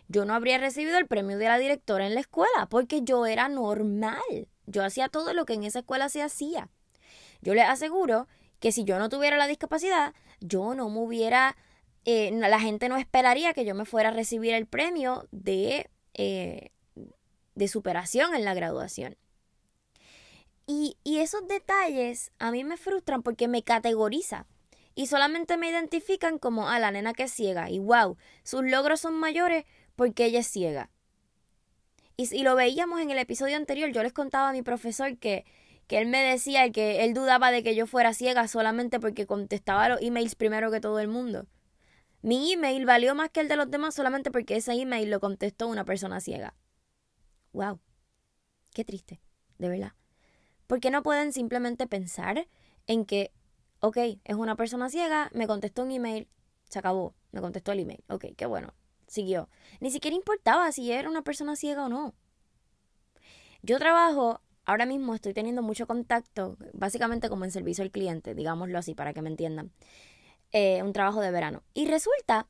yo 0.07 0.25
no 0.25 0.33
habría 0.33 0.57
recibido 0.57 0.97
el 0.97 1.07
premio 1.07 1.37
de 1.37 1.45
la 1.45 1.57
directora 1.57 2.07
en 2.07 2.15
la 2.15 2.21
escuela, 2.21 2.67
porque 2.69 3.01
yo 3.03 3.25
era 3.25 3.47
normal. 3.49 4.47
Yo 4.65 4.83
hacía 4.83 5.09
todo 5.09 5.33
lo 5.33 5.45
que 5.45 5.53
en 5.53 5.63
esa 5.63 5.79
escuela 5.79 6.09
se 6.09 6.21
hacía. 6.21 6.69
Yo 7.41 7.53
les 7.53 7.67
aseguro 7.67 8.27
que 8.59 8.71
si 8.71 8.83
yo 8.83 8.99
no 8.99 9.09
tuviera 9.09 9.37
la 9.37 9.47
discapacidad, 9.47 10.13
yo 10.39 10.75
no 10.75 10.89
me 10.89 10.99
hubiera, 10.99 11.55
eh, 12.05 12.31
la 12.31 12.59
gente 12.59 12.89
no 12.89 12.97
esperaría 12.97 13.53
que 13.53 13.65
yo 13.65 13.73
me 13.73 13.85
fuera 13.85 14.09
a 14.09 14.13
recibir 14.13 14.53
el 14.53 14.67
premio 14.67 15.27
de 15.31 15.89
eh, 16.13 16.71
de 17.55 17.67
superación 17.67 18.33
en 18.33 18.45
la 18.45 18.53
graduación. 18.53 19.17
Y, 20.67 20.97
y 21.03 21.19
esos 21.19 21.47
detalles 21.47 22.31
a 22.39 22.51
mí 22.51 22.63
me 22.63 22.77
frustran 22.77 23.23
porque 23.23 23.47
me 23.47 23.63
categoriza 23.63 24.45
y 24.95 25.07
solamente 25.07 25.57
me 25.57 25.69
identifican 25.69 26.37
como 26.37 26.67
a 26.67 26.75
ah, 26.75 26.79
la 26.79 26.91
nena 26.91 27.13
que 27.13 27.23
es 27.23 27.31
ciega 27.31 27.69
y 27.69 27.79
wow, 27.79 28.17
sus 28.43 28.63
logros 28.63 28.99
son 28.99 29.15
mayores 29.15 29.65
porque 29.95 30.25
ella 30.25 30.39
es 30.39 30.47
ciega. 30.47 30.89
Y, 32.17 32.33
y 32.35 32.43
lo 32.43 32.55
veíamos 32.55 32.99
en 33.01 33.09
el 33.09 33.17
episodio 33.17 33.57
anterior, 33.57 33.91
yo 33.91 34.03
les 34.03 34.13
contaba 34.13 34.49
a 34.49 34.53
mi 34.53 34.61
profesor 34.61 35.17
que, 35.17 35.45
que 35.87 35.97
él 35.97 36.07
me 36.07 36.23
decía 36.23 36.71
que 36.71 37.03
él 37.03 37.13
dudaba 37.13 37.51
de 37.51 37.63
que 37.63 37.75
yo 37.75 37.87
fuera 37.87 38.13
ciega 38.13 38.47
solamente 38.47 38.99
porque 38.99 39.25
contestaba 39.25 39.89
los 39.89 40.01
emails 40.01 40.35
primero 40.35 40.71
que 40.71 40.79
todo 40.79 40.99
el 40.99 41.07
mundo. 41.07 41.47
Mi 42.21 42.53
email 42.53 42.85
valió 42.85 43.15
más 43.15 43.29
que 43.29 43.39
el 43.39 43.47
de 43.47 43.55
los 43.55 43.69
demás 43.71 43.95
solamente 43.95 44.29
porque 44.31 44.55
ese 44.55 44.73
email 44.73 45.09
lo 45.09 45.19
contestó 45.19 45.67
una 45.67 45.85
persona 45.85 46.19
ciega. 46.19 46.53
Wow. 47.53 47.79
Qué 48.73 48.85
triste, 48.85 49.21
de 49.57 49.69
verdad. 49.69 49.93
¿Por 50.67 50.79
qué 50.79 50.91
no 50.91 51.03
pueden 51.03 51.33
simplemente 51.33 51.87
pensar 51.87 52.47
en 52.87 53.05
que 53.05 53.31
ok, 53.81 53.97
es 54.23 54.35
una 54.35 54.55
persona 54.55 54.89
ciega, 54.89 55.29
me 55.33 55.47
contestó 55.47 55.83
un 55.83 55.91
email, 55.91 56.27
se 56.69 56.79
acabó, 56.79 57.13
me 57.31 57.41
contestó 57.41 57.71
el 57.73 57.79
email, 57.79 58.03
ok, 58.07 58.25
qué 58.37 58.45
bueno, 58.45 58.73
siguió. 59.07 59.49
Ni 59.79 59.91
siquiera 59.91 60.15
importaba 60.15 60.71
si 60.71 60.91
era 60.91 61.09
una 61.09 61.23
persona 61.23 61.55
ciega 61.55 61.85
o 61.85 61.89
no. 61.89 62.13
Yo 63.63 63.77
trabajo, 63.79 64.41
ahora 64.65 64.85
mismo 64.85 65.13
estoy 65.13 65.33
teniendo 65.33 65.61
mucho 65.61 65.87
contacto, 65.87 66.57
básicamente 66.73 67.27
como 67.27 67.43
en 67.43 67.51
servicio 67.51 67.83
al 67.83 67.91
cliente, 67.91 68.33
digámoslo 68.33 68.77
así, 68.77 68.95
para 68.95 69.13
que 69.13 69.21
me 69.21 69.29
entiendan. 69.29 69.71
Eh, 70.51 70.81
un 70.83 70.93
trabajo 70.93 71.21
de 71.21 71.31
verano. 71.31 71.63
Y 71.73 71.87
resulta 71.87 72.47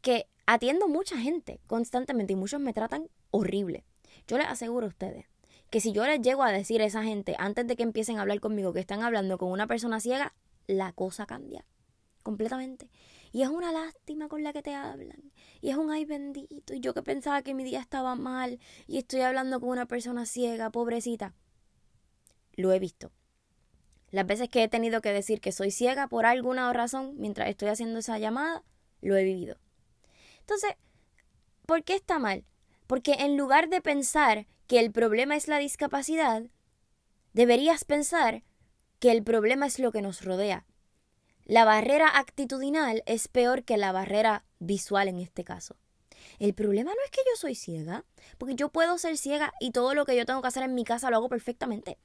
que 0.00 0.26
atiendo 0.46 0.88
mucha 0.88 1.18
gente 1.18 1.60
constantemente 1.66 2.32
y 2.32 2.36
muchos 2.36 2.60
me 2.60 2.72
tratan 2.72 3.08
horrible. 3.30 3.84
Yo 4.26 4.38
les 4.38 4.46
aseguro 4.46 4.86
a 4.86 4.88
ustedes 4.88 5.26
que 5.70 5.80
si 5.80 5.92
yo 5.92 6.06
les 6.06 6.20
llego 6.20 6.42
a 6.42 6.52
decir 6.52 6.82
a 6.82 6.84
esa 6.84 7.02
gente 7.02 7.34
antes 7.38 7.66
de 7.66 7.76
que 7.76 7.82
empiecen 7.82 8.18
a 8.18 8.22
hablar 8.22 8.40
conmigo 8.40 8.74
que 8.74 8.80
están 8.80 9.02
hablando 9.02 9.38
con 9.38 9.50
una 9.50 9.66
persona 9.66 10.00
ciega, 10.00 10.34
la 10.66 10.92
cosa 10.92 11.26
cambia 11.26 11.64
completamente. 12.22 12.90
Y 13.32 13.42
es 13.42 13.48
una 13.48 13.72
lástima 13.72 14.28
con 14.28 14.42
la 14.42 14.52
que 14.52 14.62
te 14.62 14.74
hablan. 14.74 15.32
Y 15.60 15.70
es 15.70 15.76
un 15.76 15.90
ay 15.90 16.04
bendito. 16.04 16.74
Y 16.74 16.80
yo 16.80 16.94
que 16.94 17.02
pensaba 17.02 17.42
que 17.42 17.54
mi 17.54 17.64
día 17.64 17.80
estaba 17.80 18.14
mal 18.14 18.58
y 18.86 18.98
estoy 18.98 19.20
hablando 19.20 19.60
con 19.60 19.70
una 19.70 19.86
persona 19.86 20.26
ciega, 20.26 20.70
pobrecita. 20.70 21.34
Lo 22.54 22.72
he 22.72 22.78
visto. 22.78 23.10
Las 24.10 24.26
veces 24.26 24.48
que 24.50 24.62
he 24.62 24.68
tenido 24.68 25.00
que 25.00 25.12
decir 25.12 25.40
que 25.40 25.52
soy 25.52 25.70
ciega 25.70 26.06
por 26.06 26.26
alguna 26.26 26.70
razón 26.72 27.14
mientras 27.16 27.48
estoy 27.48 27.68
haciendo 27.68 27.98
esa 27.98 28.18
llamada, 28.18 28.62
lo 29.00 29.16
he 29.16 29.24
vivido. 29.24 29.56
Entonces, 30.40 30.72
¿por 31.64 31.82
qué 31.82 31.94
está 31.94 32.18
mal? 32.18 32.44
Porque 32.86 33.12
en 33.12 33.38
lugar 33.38 33.70
de 33.70 33.80
pensar 33.80 34.46
que 34.66 34.80
el 34.80 34.92
problema 34.92 35.34
es 35.34 35.48
la 35.48 35.56
discapacidad, 35.56 36.44
deberías 37.32 37.84
pensar 37.84 38.42
que 39.02 39.10
el 39.10 39.24
problema 39.24 39.66
es 39.66 39.80
lo 39.80 39.90
que 39.90 40.00
nos 40.00 40.24
rodea. 40.24 40.64
La 41.44 41.64
barrera 41.64 42.06
actitudinal 42.06 43.02
es 43.04 43.26
peor 43.26 43.64
que 43.64 43.76
la 43.76 43.90
barrera 43.90 44.44
visual 44.60 45.08
en 45.08 45.18
este 45.18 45.42
caso. 45.42 45.74
El 46.38 46.54
problema 46.54 46.92
no 46.92 47.04
es 47.04 47.10
que 47.10 47.22
yo 47.28 47.36
soy 47.36 47.56
ciega, 47.56 48.04
porque 48.38 48.54
yo 48.54 48.68
puedo 48.68 48.96
ser 48.98 49.18
ciega 49.18 49.52
y 49.58 49.72
todo 49.72 49.94
lo 49.94 50.04
que 50.04 50.14
yo 50.14 50.24
tengo 50.24 50.40
que 50.40 50.46
hacer 50.46 50.62
en 50.62 50.76
mi 50.76 50.84
casa 50.84 51.10
lo 51.10 51.16
hago 51.16 51.28
perfectamente. 51.28 51.98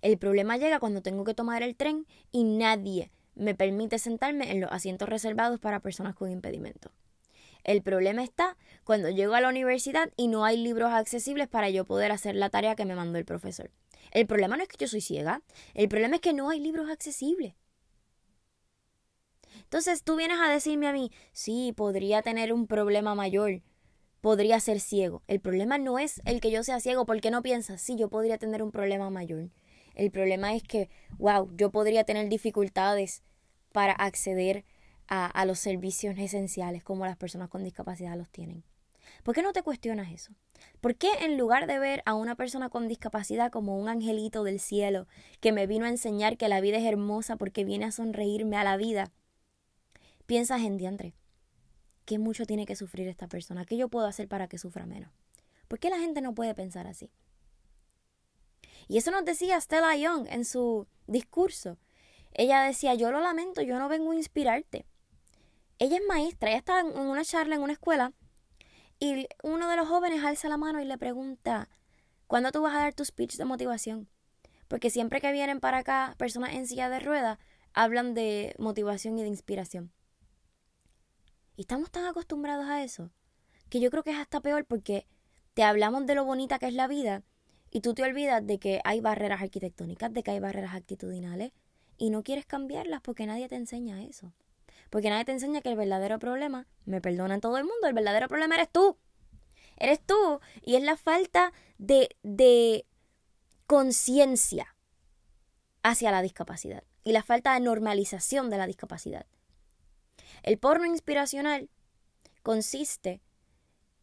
El 0.00 0.18
problema 0.18 0.56
llega 0.56 0.80
cuando 0.80 1.02
tengo 1.02 1.22
que 1.22 1.34
tomar 1.34 1.62
el 1.62 1.76
tren 1.76 2.04
y 2.32 2.42
nadie 2.42 3.12
me 3.36 3.54
permite 3.54 4.00
sentarme 4.00 4.50
en 4.50 4.60
los 4.60 4.72
asientos 4.72 5.08
reservados 5.08 5.60
para 5.60 5.78
personas 5.78 6.16
con 6.16 6.32
impedimento. 6.32 6.90
El 7.62 7.82
problema 7.82 8.24
está 8.24 8.56
cuando 8.82 9.08
llego 9.08 9.34
a 9.34 9.40
la 9.40 9.50
universidad 9.50 10.10
y 10.16 10.26
no 10.26 10.44
hay 10.44 10.56
libros 10.56 10.90
accesibles 10.90 11.46
para 11.46 11.70
yo 11.70 11.84
poder 11.84 12.10
hacer 12.10 12.34
la 12.34 12.50
tarea 12.50 12.74
que 12.74 12.86
me 12.86 12.96
mandó 12.96 13.20
el 13.20 13.24
profesor. 13.24 13.70
El 14.10 14.26
problema 14.26 14.56
no 14.56 14.62
es 14.62 14.68
que 14.68 14.76
yo 14.78 14.88
soy 14.88 15.00
ciega, 15.00 15.42
el 15.74 15.88
problema 15.88 16.16
es 16.16 16.20
que 16.20 16.32
no 16.32 16.50
hay 16.50 16.60
libros 16.60 16.90
accesibles. 16.90 17.54
Entonces 19.64 20.02
tú 20.02 20.16
vienes 20.16 20.38
a 20.40 20.50
decirme 20.50 20.86
a 20.86 20.92
mí, 20.92 21.10
sí, 21.32 21.72
podría 21.76 22.22
tener 22.22 22.52
un 22.52 22.66
problema 22.66 23.14
mayor, 23.14 23.62
podría 24.20 24.60
ser 24.60 24.80
ciego. 24.80 25.22
El 25.28 25.40
problema 25.40 25.78
no 25.78 25.98
es 25.98 26.20
el 26.24 26.40
que 26.40 26.50
yo 26.50 26.62
sea 26.62 26.80
ciego, 26.80 27.06
porque 27.06 27.30
no 27.30 27.42
piensas, 27.42 27.80
sí, 27.80 27.96
yo 27.96 28.08
podría 28.08 28.38
tener 28.38 28.62
un 28.62 28.70
problema 28.70 29.10
mayor. 29.10 29.50
El 29.94 30.10
problema 30.10 30.54
es 30.54 30.62
que, 30.62 30.90
wow, 31.18 31.50
yo 31.56 31.70
podría 31.70 32.04
tener 32.04 32.28
dificultades 32.28 33.22
para 33.72 33.92
acceder 33.92 34.64
a, 35.08 35.26
a 35.26 35.44
los 35.44 35.58
servicios 35.58 36.18
esenciales 36.18 36.84
como 36.84 37.06
las 37.06 37.16
personas 37.16 37.48
con 37.48 37.64
discapacidad 37.64 38.16
los 38.16 38.30
tienen. 38.30 38.64
¿Por 39.22 39.34
qué 39.34 39.42
no 39.42 39.52
te 39.52 39.62
cuestionas 39.62 40.12
eso? 40.12 40.32
¿Por 40.80 40.96
qué 40.96 41.08
en 41.20 41.38
lugar 41.38 41.66
de 41.66 41.78
ver 41.78 42.02
a 42.06 42.14
una 42.14 42.34
persona 42.34 42.68
con 42.68 42.88
discapacidad 42.88 43.50
como 43.50 43.78
un 43.78 43.88
angelito 43.88 44.44
del 44.44 44.60
cielo 44.60 45.06
que 45.40 45.52
me 45.52 45.66
vino 45.66 45.84
a 45.84 45.88
enseñar 45.88 46.36
que 46.36 46.48
la 46.48 46.60
vida 46.60 46.78
es 46.78 46.84
hermosa 46.84 47.36
porque 47.36 47.64
viene 47.64 47.84
a 47.84 47.92
sonreírme 47.92 48.56
a 48.56 48.64
la 48.64 48.76
vida, 48.76 49.10
piensas 50.26 50.62
en 50.62 50.76
diantre? 50.76 51.14
¿Qué 52.04 52.18
mucho 52.18 52.46
tiene 52.46 52.66
que 52.66 52.76
sufrir 52.76 53.08
esta 53.08 53.28
persona? 53.28 53.64
¿Qué 53.64 53.76
yo 53.76 53.88
puedo 53.88 54.06
hacer 54.06 54.28
para 54.28 54.48
que 54.48 54.58
sufra 54.58 54.86
menos? 54.86 55.10
¿Por 55.68 55.78
qué 55.78 55.88
la 55.88 55.98
gente 55.98 56.20
no 56.20 56.34
puede 56.34 56.54
pensar 56.54 56.86
así? 56.86 57.10
Y 58.88 58.98
eso 58.98 59.10
nos 59.10 59.24
decía 59.24 59.60
Stella 59.60 59.96
Young 59.96 60.26
en 60.28 60.44
su 60.44 60.86
discurso. 61.06 61.78
Ella 62.34 62.62
decía, 62.62 62.94
yo 62.94 63.12
lo 63.12 63.20
lamento, 63.20 63.62
yo 63.62 63.78
no 63.78 63.88
vengo 63.88 64.10
a 64.10 64.16
inspirarte. 64.16 64.84
Ella 65.78 65.96
es 65.96 66.02
maestra, 66.06 66.50
ella 66.50 66.58
está 66.58 66.80
en 66.80 66.98
una 66.98 67.24
charla 67.24 67.54
en 67.54 67.62
una 67.62 67.72
escuela 67.72 68.12
y 69.02 69.26
uno 69.42 69.68
de 69.68 69.74
los 69.74 69.88
jóvenes 69.88 70.22
alza 70.22 70.48
la 70.48 70.56
mano 70.56 70.80
y 70.80 70.84
le 70.84 70.96
pregunta, 70.96 71.68
¿cuándo 72.28 72.52
tú 72.52 72.62
vas 72.62 72.76
a 72.76 72.78
dar 72.78 72.94
tu 72.94 73.04
speech 73.04 73.34
de 73.34 73.44
motivación? 73.44 74.08
Porque 74.68 74.90
siempre 74.90 75.20
que 75.20 75.32
vienen 75.32 75.58
para 75.58 75.78
acá 75.78 76.14
personas 76.18 76.54
en 76.54 76.68
silla 76.68 76.88
de 76.88 77.00
ruedas, 77.00 77.40
hablan 77.74 78.14
de 78.14 78.54
motivación 78.60 79.18
y 79.18 79.22
de 79.22 79.28
inspiración. 79.28 79.92
Y 81.56 81.62
estamos 81.62 81.90
tan 81.90 82.06
acostumbrados 82.06 82.66
a 82.66 82.84
eso, 82.84 83.10
que 83.70 83.80
yo 83.80 83.90
creo 83.90 84.04
que 84.04 84.12
es 84.12 84.18
hasta 84.18 84.40
peor 84.40 84.66
porque 84.66 85.08
te 85.54 85.64
hablamos 85.64 86.06
de 86.06 86.14
lo 86.14 86.24
bonita 86.24 86.60
que 86.60 86.68
es 86.68 86.74
la 86.74 86.86
vida 86.86 87.24
y 87.72 87.80
tú 87.80 87.94
te 87.94 88.04
olvidas 88.04 88.46
de 88.46 88.60
que 88.60 88.80
hay 88.84 89.00
barreras 89.00 89.42
arquitectónicas, 89.42 90.12
de 90.12 90.22
que 90.22 90.30
hay 90.30 90.38
barreras 90.38 90.76
actitudinales 90.76 91.50
y 91.98 92.10
no 92.10 92.22
quieres 92.22 92.46
cambiarlas 92.46 93.00
porque 93.00 93.26
nadie 93.26 93.48
te 93.48 93.56
enseña 93.56 94.04
eso. 94.04 94.32
Porque 94.92 95.08
nadie 95.08 95.24
te 95.24 95.32
enseña 95.32 95.62
que 95.62 95.70
el 95.70 95.76
verdadero 95.76 96.18
problema, 96.18 96.66
me 96.84 97.00
perdonan 97.00 97.40
todo 97.40 97.56
el 97.56 97.64
mundo, 97.64 97.86
el 97.86 97.94
verdadero 97.94 98.28
problema 98.28 98.56
eres 98.56 98.68
tú. 98.70 98.98
Eres 99.78 100.00
tú. 100.04 100.38
Y 100.60 100.76
es 100.76 100.82
la 100.82 100.98
falta 100.98 101.54
de, 101.78 102.14
de 102.22 102.84
conciencia 103.66 104.76
hacia 105.82 106.10
la 106.10 106.20
discapacidad 106.20 106.84
y 107.04 107.12
la 107.12 107.22
falta 107.22 107.54
de 107.54 107.60
normalización 107.60 108.50
de 108.50 108.58
la 108.58 108.66
discapacidad. 108.66 109.24
El 110.42 110.58
porno 110.58 110.84
inspiracional 110.84 111.70
consiste 112.42 113.22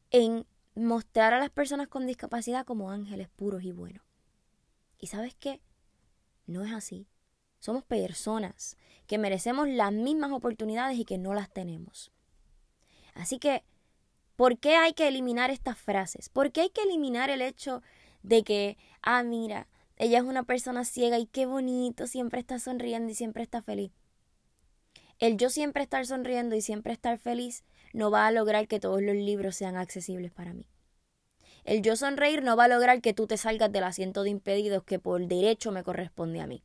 en 0.09 0.47
mostrar 0.73 1.35
a 1.35 1.39
las 1.39 1.51
personas 1.51 1.87
con 1.87 2.07
discapacidad 2.07 2.65
como 2.65 2.89
ángeles 2.89 3.29
puros 3.29 3.61
y 3.61 3.73
buenos. 3.73 4.01
¿Y 4.97 5.05
sabes 5.05 5.35
qué? 5.35 5.61
No 6.47 6.65
es 6.65 6.73
así. 6.73 7.05
Somos 7.59 7.83
personas 7.83 8.77
que 9.05 9.17
merecemos 9.17 9.67
las 9.67 9.91
mismas 9.91 10.31
oportunidades 10.31 10.97
y 10.97 11.05
que 11.05 11.17
no 11.17 11.33
las 11.33 11.49
tenemos. 11.51 12.11
Así 13.15 13.37
que, 13.37 13.63
¿por 14.35 14.57
qué 14.57 14.75
hay 14.75 14.93
que 14.93 15.07
eliminar 15.07 15.51
estas 15.51 15.77
frases? 15.77 16.29
¿Por 16.29 16.51
qué 16.51 16.61
hay 16.61 16.69
que 16.69 16.83
eliminar 16.83 17.29
el 17.29 17.41
hecho 17.41 17.81
de 18.23 18.43
que, 18.43 18.77
ah, 19.01 19.23
mira, 19.23 19.67
ella 19.97 20.19
es 20.19 20.23
una 20.23 20.43
persona 20.43 20.85
ciega 20.85 21.19
y 21.19 21.25
qué 21.25 21.45
bonito, 21.45 22.07
siempre 22.07 22.39
está 22.39 22.59
sonriendo 22.59 23.11
y 23.11 23.15
siempre 23.15 23.43
está 23.43 23.61
feliz? 23.61 23.91
El 25.17 25.35
yo 25.35 25.49
siempre 25.49 25.83
estar 25.83 26.05
sonriendo 26.05 26.55
y 26.55 26.61
siempre 26.61 26.93
estar 26.93 27.17
feliz 27.17 27.65
no 27.91 28.09
va 28.09 28.25
a 28.25 28.31
lograr 28.31 28.69
que 28.69 28.79
todos 28.79 29.01
los 29.01 29.15
libros 29.15 29.57
sean 29.57 29.75
accesibles 29.75 30.31
para 30.31 30.53
mí. 30.53 30.65
El 31.65 31.81
yo 31.81 31.97
sonreír 31.97 32.41
no 32.41 32.55
va 32.55 32.65
a 32.65 32.69
lograr 32.69 33.01
que 33.01 33.13
tú 33.13 33.27
te 33.27 33.35
salgas 33.35 33.69
del 33.69 33.83
asiento 33.83 34.23
de 34.23 34.29
impedidos 34.29 34.83
que 34.83 34.97
por 34.97 35.27
derecho 35.27 35.73
me 35.73 35.83
corresponde 35.83 36.39
a 36.39 36.47
mí 36.47 36.63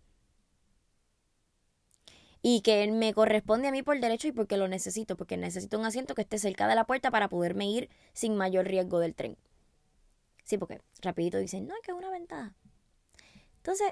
y 2.46 2.60
que 2.60 2.86
me 2.92 3.14
corresponde 3.14 3.68
a 3.68 3.72
mí 3.72 3.82
por 3.82 3.98
derecho 3.98 4.28
y 4.28 4.32
porque 4.32 4.58
lo 4.58 4.68
necesito, 4.68 5.16
porque 5.16 5.38
necesito 5.38 5.78
un 5.78 5.86
asiento 5.86 6.14
que 6.14 6.20
esté 6.20 6.38
cerca 6.38 6.68
de 6.68 6.74
la 6.74 6.84
puerta 6.84 7.10
para 7.10 7.30
poderme 7.30 7.70
ir 7.70 7.88
sin 8.12 8.36
mayor 8.36 8.66
riesgo 8.66 8.98
del 8.98 9.14
tren. 9.14 9.38
Sí, 10.42 10.58
porque 10.58 10.82
rapidito 11.00 11.38
dicen, 11.38 11.66
no, 11.66 11.74
que 11.82 11.92
es 11.92 11.96
una 11.96 12.10
ventaja. 12.10 12.54
Entonces, 13.56 13.90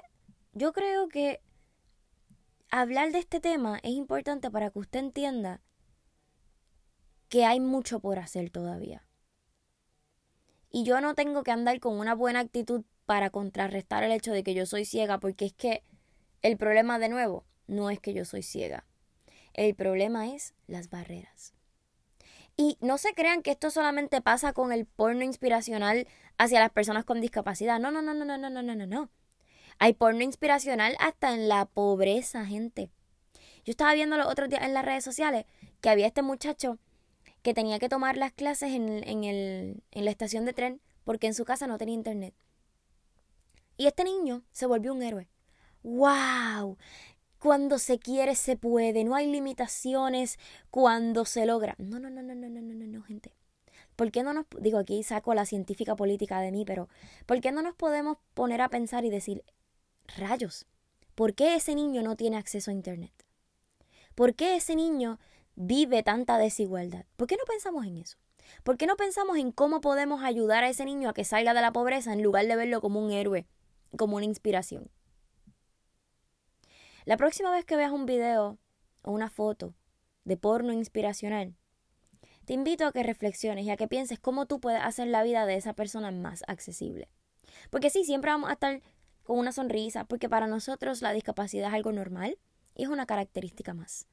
yo 0.51 0.71
creo 0.71 1.07
que 1.07 1.41
hablar 2.69 3.11
de 3.11 3.17
este 3.17 3.39
tema 3.39 3.79
es 3.81 3.93
importante 3.93 4.51
para 4.51 4.69
que 4.69 4.77
usted 4.77 4.99
entienda 4.99 5.59
que 7.29 7.45
hay 7.45 7.59
mucho 7.59 8.01
por 8.01 8.19
hacer 8.19 8.51
todavía. 8.51 9.03
Y 10.69 10.83
yo 10.83 11.01
no 11.01 11.15
tengo 11.15 11.41
que 11.41 11.49
andar 11.49 11.79
con 11.79 11.97
una 11.97 12.13
buena 12.13 12.41
actitud 12.41 12.83
para 13.07 13.31
contrarrestar 13.31 14.03
el 14.03 14.11
hecho 14.11 14.31
de 14.31 14.43
que 14.43 14.53
yo 14.53 14.67
soy 14.67 14.85
ciega, 14.85 15.19
porque 15.19 15.45
es 15.45 15.53
que 15.53 15.83
el 16.43 16.55
problema 16.55 16.99
de 16.99 17.09
nuevo 17.09 17.47
no 17.67 17.89
es 17.89 17.99
que 17.99 18.13
yo 18.13 18.25
soy 18.25 18.43
ciega. 18.43 18.85
El 19.53 19.75
problema 19.75 20.33
es 20.33 20.53
las 20.67 20.89
barreras. 20.89 21.53
Y 22.55 22.77
no 22.81 22.97
se 22.97 23.13
crean 23.13 23.41
que 23.41 23.51
esto 23.51 23.71
solamente 23.71 24.21
pasa 24.21 24.53
con 24.53 24.71
el 24.71 24.85
porno 24.85 25.23
inspiracional 25.23 26.07
hacia 26.37 26.59
las 26.59 26.71
personas 26.71 27.05
con 27.05 27.21
discapacidad. 27.21 27.79
No, 27.79 27.91
no, 27.91 28.01
no, 28.01 28.13
no, 28.13 28.25
no, 28.25 28.37
no, 28.37 28.49
no, 28.49 28.75
no, 28.75 28.85
no. 28.85 29.09
Hay 29.79 29.93
porno 29.93 30.21
inspiracional 30.21 30.95
hasta 30.99 31.33
en 31.33 31.47
la 31.47 31.65
pobreza, 31.65 32.45
gente. 32.45 32.91
Yo 33.65 33.71
estaba 33.71 33.93
viendo 33.93 34.17
los 34.17 34.27
otros 34.27 34.49
días 34.49 34.63
en 34.63 34.73
las 34.73 34.85
redes 34.85 35.03
sociales 35.03 35.45
que 35.81 35.89
había 35.89 36.07
este 36.07 36.21
muchacho 36.21 36.77
que 37.41 37.53
tenía 37.53 37.79
que 37.79 37.89
tomar 37.89 38.17
las 38.17 38.31
clases 38.31 38.73
en, 38.73 39.03
en, 39.07 39.23
el, 39.23 39.83
en 39.91 40.05
la 40.05 40.11
estación 40.11 40.45
de 40.45 40.53
tren 40.53 40.81
porque 41.03 41.27
en 41.27 41.33
su 41.33 41.45
casa 41.45 41.67
no 41.67 41.77
tenía 41.77 41.95
internet. 41.95 42.35
Y 43.77 43.87
este 43.87 44.03
niño 44.03 44.43
se 44.51 44.65
volvió 44.65 44.93
un 44.93 45.01
héroe. 45.01 45.27
¡Wow! 45.81 46.77
Cuando 47.43 47.77
se 47.77 47.99
quiere, 47.99 48.35
se 48.35 48.55
puede. 48.55 49.03
No 49.03 49.15
hay 49.15 49.29
limitaciones 49.29 50.39
cuando 50.71 51.25
se 51.25 51.45
logra. 51.45 51.75
No, 51.77 51.99
no, 51.99 52.09
no, 52.09 52.23
no, 52.23 52.33
no, 52.33 52.47
no, 52.47 52.61
no, 52.61 52.87
no, 52.87 53.03
gente. 53.03 53.33
¿Por 53.97 54.11
qué 54.11 54.23
no 54.23 54.31
nos, 54.31 54.45
digo 54.61 54.77
aquí 54.77 55.03
saco 55.03 55.33
la 55.33 55.45
científica 55.45 55.97
política 55.97 56.39
de 56.39 56.53
mí, 56.53 56.63
pero 56.63 56.87
¿por 57.25 57.41
qué 57.41 57.51
no 57.51 57.61
nos 57.61 57.75
podemos 57.75 58.15
poner 58.33 58.61
a 58.61 58.69
pensar 58.69 59.03
y 59.03 59.09
decir, 59.09 59.43
rayos, 60.15 60.67
¿por 61.15 61.35
qué 61.35 61.55
ese 61.55 61.75
niño 61.75 62.01
no 62.01 62.15
tiene 62.15 62.37
acceso 62.37 62.71
a 62.71 62.73
Internet? 62.73 63.11
¿Por 64.15 64.35
qué 64.35 64.55
ese 64.55 64.77
niño 64.77 65.19
vive 65.55 66.01
tanta 66.01 66.37
desigualdad? 66.37 67.03
¿Por 67.17 67.27
qué 67.27 67.35
no 67.35 67.43
pensamos 67.45 67.85
en 67.85 67.97
eso? 67.97 68.19
¿Por 68.63 68.77
qué 68.77 68.87
no 68.87 68.95
pensamos 68.95 69.35
en 69.35 69.51
cómo 69.51 69.81
podemos 69.81 70.23
ayudar 70.23 70.63
a 70.63 70.69
ese 70.69 70.85
niño 70.85 71.09
a 71.09 71.13
que 71.13 71.25
salga 71.25 71.53
de 71.53 71.59
la 71.59 71.73
pobreza 71.73 72.13
en 72.13 72.23
lugar 72.23 72.47
de 72.47 72.55
verlo 72.55 72.79
como 72.79 73.05
un 73.05 73.11
héroe, 73.11 73.45
como 73.97 74.15
una 74.15 74.25
inspiración? 74.25 74.89
La 77.05 77.17
próxima 77.17 77.51
vez 77.51 77.65
que 77.65 77.75
veas 77.75 77.91
un 77.91 78.05
video 78.05 78.57
o 79.03 79.11
una 79.11 79.29
foto 79.29 79.75
de 80.23 80.37
porno 80.37 80.71
inspiracional, 80.71 81.53
te 82.45 82.53
invito 82.53 82.85
a 82.85 82.93
que 82.93 83.03
reflexiones 83.03 83.65
y 83.65 83.71
a 83.71 83.75
que 83.75 83.89
pienses 83.89 84.19
cómo 84.19 84.45
tú 84.45 84.61
puedes 84.61 84.81
hacer 84.81 85.07
la 85.07 85.21
vida 85.21 85.45
de 85.45 85.55
esa 85.55 85.73
persona 85.73 86.11
más 86.11 86.43
accesible. 86.47 87.09
Porque 87.69 87.89
sí, 87.89 88.05
siempre 88.05 88.31
vamos 88.31 88.49
a 88.49 88.53
estar 88.53 88.81
con 89.23 89.37
una 89.37 89.51
sonrisa, 89.51 90.05
porque 90.05 90.29
para 90.29 90.47
nosotros 90.47 91.01
la 91.01 91.11
discapacidad 91.11 91.69
es 91.69 91.73
algo 91.73 91.91
normal 91.91 92.37
y 92.73 92.83
es 92.83 92.89
una 92.89 93.05
característica 93.05 93.73
más. 93.73 94.07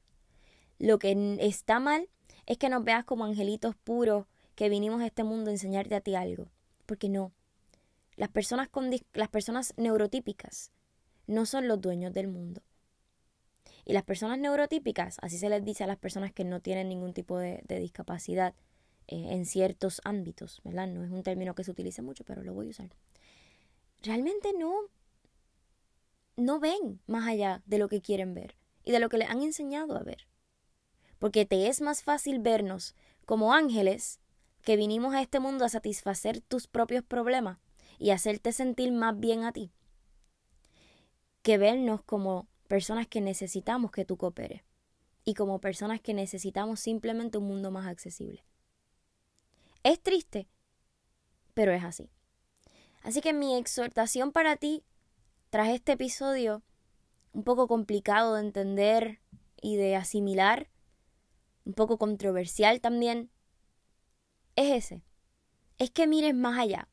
Lo 0.77 0.99
que 0.99 1.37
está 1.39 1.79
mal 1.79 2.09
es 2.45 2.57
que 2.57 2.67
nos 2.67 2.83
veas 2.83 3.05
como 3.05 3.23
angelitos 3.23 3.75
puros 3.75 4.25
que 4.55 4.67
vinimos 4.67 5.01
a 5.01 5.05
este 5.05 5.23
mundo 5.23 5.49
a 5.49 5.53
enseñarte 5.53 5.95
a 5.95 6.01
ti 6.01 6.15
algo. 6.15 6.51
Porque 6.85 7.07
no. 7.07 7.31
Las 8.17 8.29
personas, 8.29 8.67
con 8.67 8.89
las 9.13 9.29
personas 9.29 9.73
neurotípicas 9.77 10.71
no 11.25 11.45
son 11.45 11.69
los 11.69 11.79
dueños 11.79 12.11
del 12.13 12.27
mundo. 12.27 12.61
Y 13.85 13.93
las 13.93 14.03
personas 14.03 14.39
neurotípicas, 14.39 15.17
así 15.21 15.37
se 15.37 15.49
les 15.49 15.63
dice 15.63 15.83
a 15.83 15.87
las 15.87 15.97
personas 15.97 16.31
que 16.31 16.43
no 16.43 16.59
tienen 16.59 16.89
ningún 16.89 17.13
tipo 17.13 17.37
de, 17.37 17.63
discapacidad 17.67 18.53
eh, 19.07 19.27
en 19.31 19.45
ciertos 19.45 20.01
ámbitos, 20.03 20.61
¿verdad? 20.63 20.87
No 20.87 21.03
es 21.03 21.11
un 21.11 21.23
término 21.23 21.55
que 21.55 21.63
se 21.63 21.71
utilice 21.71 22.01
mucho, 22.01 22.23
pero 22.23 22.43
lo 22.43 22.53
voy 22.53 22.67
a 22.67 22.69
usar. 22.69 22.89
Realmente 24.03 24.53
no, 24.57 24.73
no 26.35 26.59
ven 26.59 27.01
más 27.07 27.27
allá 27.27 27.61
de 27.65 27.77
lo 27.77 27.87
que 27.87 28.01
quieren 28.01 28.33
ver 28.33 28.55
y 28.83 28.91
de 28.91 28.99
lo 28.99 29.09
que 29.09 29.17
les 29.17 29.29
han 29.29 29.41
enseñado 29.41 29.97
a 29.97 30.03
ver. 30.03 30.27
Porque 31.19 31.45
te 31.45 31.67
es 31.67 31.81
más 31.81 32.03
fácil 32.03 32.39
vernos 32.39 32.95
como 33.25 33.53
ángeles 33.53 34.19
que 34.63 34.75
vinimos 34.75 35.13
a 35.13 35.21
este 35.21 35.39
mundo 35.39 35.65
a 35.65 35.69
satisfacer 35.69 36.41
tus 36.41 36.67
propios 36.67 37.03
problemas 37.03 37.59
y 37.97 38.11
hacerte 38.11 38.51
sentir 38.51 38.91
más 38.91 39.19
bien 39.19 39.43
a 39.43 39.51
ti, 39.51 39.71
que 41.43 41.57
vernos 41.57 42.01
como 42.03 42.47
personas 42.71 43.05
que 43.05 43.19
necesitamos 43.19 43.91
que 43.91 44.05
tú 44.05 44.15
cooperes 44.15 44.63
y 45.25 45.33
como 45.33 45.59
personas 45.59 45.99
que 45.99 46.13
necesitamos 46.13 46.79
simplemente 46.79 47.37
un 47.37 47.43
mundo 47.43 47.69
más 47.69 47.85
accesible. 47.85 48.45
Es 49.83 50.01
triste, 50.01 50.47
pero 51.53 51.73
es 51.73 51.83
así. 51.83 52.09
Así 53.03 53.19
que 53.19 53.33
mi 53.33 53.57
exhortación 53.57 54.31
para 54.31 54.55
ti 54.55 54.85
tras 55.49 55.67
este 55.67 55.91
episodio, 55.91 56.63
un 57.33 57.43
poco 57.43 57.67
complicado 57.67 58.35
de 58.35 58.41
entender 58.43 59.19
y 59.61 59.75
de 59.75 59.97
asimilar, 59.97 60.69
un 61.65 61.73
poco 61.73 61.97
controversial 61.97 62.79
también, 62.79 63.29
es 64.55 64.85
ese. 64.85 65.03
Es 65.77 65.91
que 65.91 66.07
mires 66.07 66.35
más 66.35 66.57
allá 66.57 66.87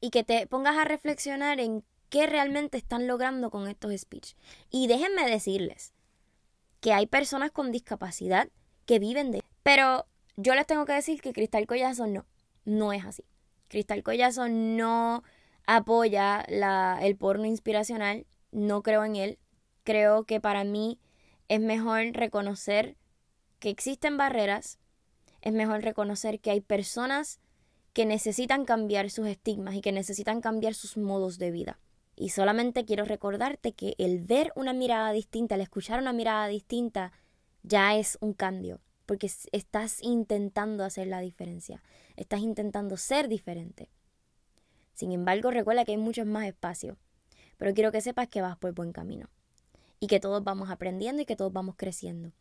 y 0.00 0.10
que 0.10 0.22
te 0.22 0.46
pongas 0.46 0.76
a 0.76 0.84
reflexionar 0.84 1.58
en 1.58 1.84
qué 2.14 2.28
realmente 2.28 2.78
están 2.78 3.08
logrando 3.08 3.50
con 3.50 3.66
estos 3.66 3.92
speech. 4.00 4.36
Y 4.70 4.86
déjenme 4.86 5.28
decirles 5.28 5.92
que 6.78 6.92
hay 6.92 7.08
personas 7.08 7.50
con 7.50 7.72
discapacidad 7.72 8.48
que 8.86 9.00
viven 9.00 9.32
de... 9.32 9.42
Pero 9.64 10.06
yo 10.36 10.54
les 10.54 10.64
tengo 10.64 10.86
que 10.86 10.92
decir 10.92 11.20
que 11.20 11.32
Cristal 11.32 11.66
Collazo 11.66 12.06
no, 12.06 12.24
no 12.64 12.92
es 12.92 13.04
así. 13.04 13.24
Cristal 13.66 14.04
Collazo 14.04 14.48
no 14.48 15.24
apoya 15.66 16.46
la, 16.48 17.00
el 17.02 17.16
porno 17.16 17.46
inspiracional, 17.46 18.26
no 18.52 18.84
creo 18.84 19.04
en 19.04 19.16
él. 19.16 19.38
Creo 19.82 20.22
que 20.22 20.40
para 20.40 20.62
mí 20.62 21.00
es 21.48 21.58
mejor 21.58 22.12
reconocer 22.12 22.96
que 23.58 23.70
existen 23.70 24.16
barreras, 24.16 24.78
es 25.42 25.52
mejor 25.52 25.82
reconocer 25.82 26.38
que 26.38 26.52
hay 26.52 26.60
personas 26.60 27.40
que 27.92 28.06
necesitan 28.06 28.64
cambiar 28.64 29.10
sus 29.10 29.26
estigmas 29.26 29.74
y 29.74 29.80
que 29.80 29.90
necesitan 29.90 30.40
cambiar 30.40 30.74
sus 30.74 30.96
modos 30.96 31.38
de 31.38 31.50
vida. 31.50 31.80
Y 32.16 32.30
solamente 32.30 32.84
quiero 32.84 33.04
recordarte 33.04 33.72
que 33.72 33.94
el 33.98 34.20
ver 34.20 34.52
una 34.54 34.72
mirada 34.72 35.10
distinta, 35.12 35.56
el 35.56 35.60
escuchar 35.60 36.00
una 36.00 36.12
mirada 36.12 36.46
distinta, 36.46 37.12
ya 37.62 37.96
es 37.96 38.18
un 38.20 38.34
cambio, 38.34 38.80
porque 39.06 39.30
estás 39.52 40.02
intentando 40.02 40.84
hacer 40.84 41.06
la 41.08 41.20
diferencia, 41.20 41.82
estás 42.16 42.40
intentando 42.40 42.96
ser 42.96 43.28
diferente. 43.28 43.90
Sin 44.92 45.12
embargo, 45.12 45.50
recuerda 45.50 45.84
que 45.84 45.92
hay 45.92 45.98
muchos 45.98 46.26
más 46.26 46.46
espacios, 46.46 46.96
pero 47.56 47.74
quiero 47.74 47.90
que 47.90 48.00
sepas 48.00 48.28
que 48.28 48.42
vas 48.42 48.56
por 48.56 48.72
buen 48.72 48.92
camino 48.92 49.28
y 49.98 50.06
que 50.06 50.20
todos 50.20 50.44
vamos 50.44 50.70
aprendiendo 50.70 51.22
y 51.22 51.24
que 51.24 51.36
todos 51.36 51.52
vamos 51.52 51.74
creciendo. 51.76 52.32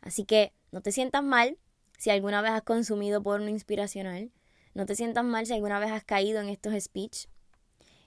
Así 0.00 0.24
que 0.24 0.52
no 0.70 0.80
te 0.80 0.92
sientas 0.92 1.24
mal 1.24 1.58
si 1.98 2.10
alguna 2.10 2.42
vez 2.42 2.52
has 2.52 2.62
consumido 2.62 3.22
porno 3.22 3.48
inspiracional, 3.48 4.30
no 4.74 4.86
te 4.86 4.94
sientas 4.94 5.24
mal 5.24 5.46
si 5.46 5.52
alguna 5.52 5.78
vez 5.78 5.90
has 5.90 6.04
caído 6.04 6.40
en 6.40 6.48
estos 6.48 6.74
speech, 6.82 7.26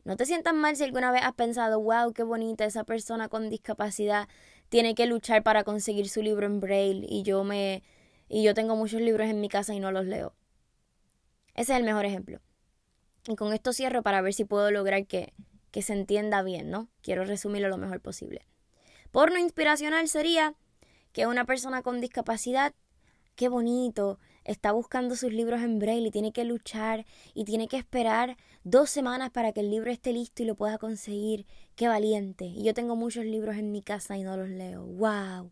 no 0.05 0.15
te 0.15 0.25
sientas 0.25 0.53
mal 0.53 0.75
si 0.75 0.83
alguna 0.83 1.11
vez 1.11 1.23
has 1.23 1.33
pensado, 1.33 1.81
wow, 1.81 2.13
qué 2.13 2.23
bonita 2.23 2.63
esa 2.63 2.83
persona 2.83 3.27
con 3.27 3.49
discapacidad 3.49 4.29
tiene 4.69 4.95
que 4.95 5.07
luchar 5.07 5.43
para 5.43 5.63
conseguir 5.63 6.09
su 6.09 6.21
libro 6.21 6.45
en 6.45 6.59
braille 6.59 7.05
y 7.09 7.23
yo 7.23 7.43
me 7.43 7.83
y 8.27 8.43
yo 8.43 8.53
tengo 8.53 8.75
muchos 8.75 9.01
libros 9.01 9.27
en 9.27 9.41
mi 9.41 9.49
casa 9.49 9.73
y 9.73 9.79
no 9.79 9.91
los 9.91 10.05
leo. 10.05 10.35
Ese 11.53 11.73
es 11.73 11.79
el 11.79 11.83
mejor 11.83 12.05
ejemplo. 12.05 12.39
Y 13.27 13.35
con 13.35 13.53
esto 13.53 13.73
cierro 13.73 14.03
para 14.03 14.21
ver 14.21 14.33
si 14.33 14.45
puedo 14.45 14.71
lograr 14.71 15.05
que, 15.07 15.33
que 15.71 15.81
se 15.81 15.93
entienda 15.93 16.43
bien, 16.43 16.69
¿no? 16.69 16.87
Quiero 17.01 17.25
resumirlo 17.25 17.69
lo 17.69 17.77
mejor 17.77 18.01
posible. 18.01 18.47
Porno 19.11 19.39
inspiracional 19.39 20.07
sería 20.07 20.55
que 21.13 21.27
una 21.27 21.45
persona 21.45 21.81
con 21.81 22.01
discapacidad, 22.01 22.73
qué 23.35 23.47
bonito, 23.47 24.19
está 24.45 24.71
buscando 24.71 25.15
sus 25.15 25.33
libros 25.33 25.61
en 25.61 25.79
braille 25.79 26.07
y 26.07 26.11
tiene 26.11 26.31
que 26.31 26.45
luchar 26.45 27.05
y 27.33 27.43
tiene 27.43 27.67
que 27.67 27.77
esperar 27.77 28.37
dos 28.63 28.89
semanas 28.89 29.31
para 29.31 29.51
que 29.51 29.59
el 29.59 29.69
libro 29.69 29.91
esté 29.91 30.13
listo 30.13 30.43
y 30.43 30.45
lo 30.45 30.55
pueda 30.55 30.77
conseguir. 30.77 31.45
Qué 31.75 31.87
valiente. 31.87 32.45
Y 32.45 32.63
yo 32.63 32.73
tengo 32.73 32.95
muchos 32.95 33.25
libros 33.25 33.57
en 33.57 33.71
mi 33.71 33.81
casa 33.81 34.15
y 34.17 34.23
no 34.23 34.37
los 34.37 34.49
leo. 34.49 34.85
¡Wow! 34.85 35.51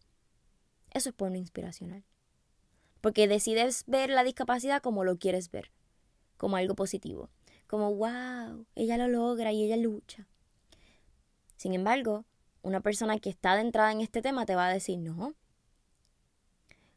Eso 0.91 1.09
es 1.09 1.15
porno 1.15 1.37
inspiracional. 1.37 2.03
Porque 3.01 3.27
decides 3.27 3.83
ver 3.87 4.09
la 4.09 4.23
discapacidad 4.23 4.81
como 4.81 5.03
lo 5.03 5.17
quieres 5.17 5.51
ver, 5.51 5.71
como 6.37 6.55
algo 6.55 6.75
positivo. 6.75 7.29
Como, 7.67 7.93
wow, 7.95 8.65
ella 8.75 8.97
lo 8.97 9.07
logra 9.07 9.51
y 9.51 9.63
ella 9.63 9.77
lucha. 9.77 10.27
Sin 11.57 11.73
embargo, 11.73 12.25
una 12.61 12.81
persona 12.81 13.17
que 13.19 13.29
está 13.29 13.53
adentrada 13.53 13.91
en 13.91 14.01
este 14.01 14.21
tema 14.21 14.45
te 14.45 14.55
va 14.55 14.67
a 14.67 14.73
decir, 14.73 14.99
no, 14.99 15.33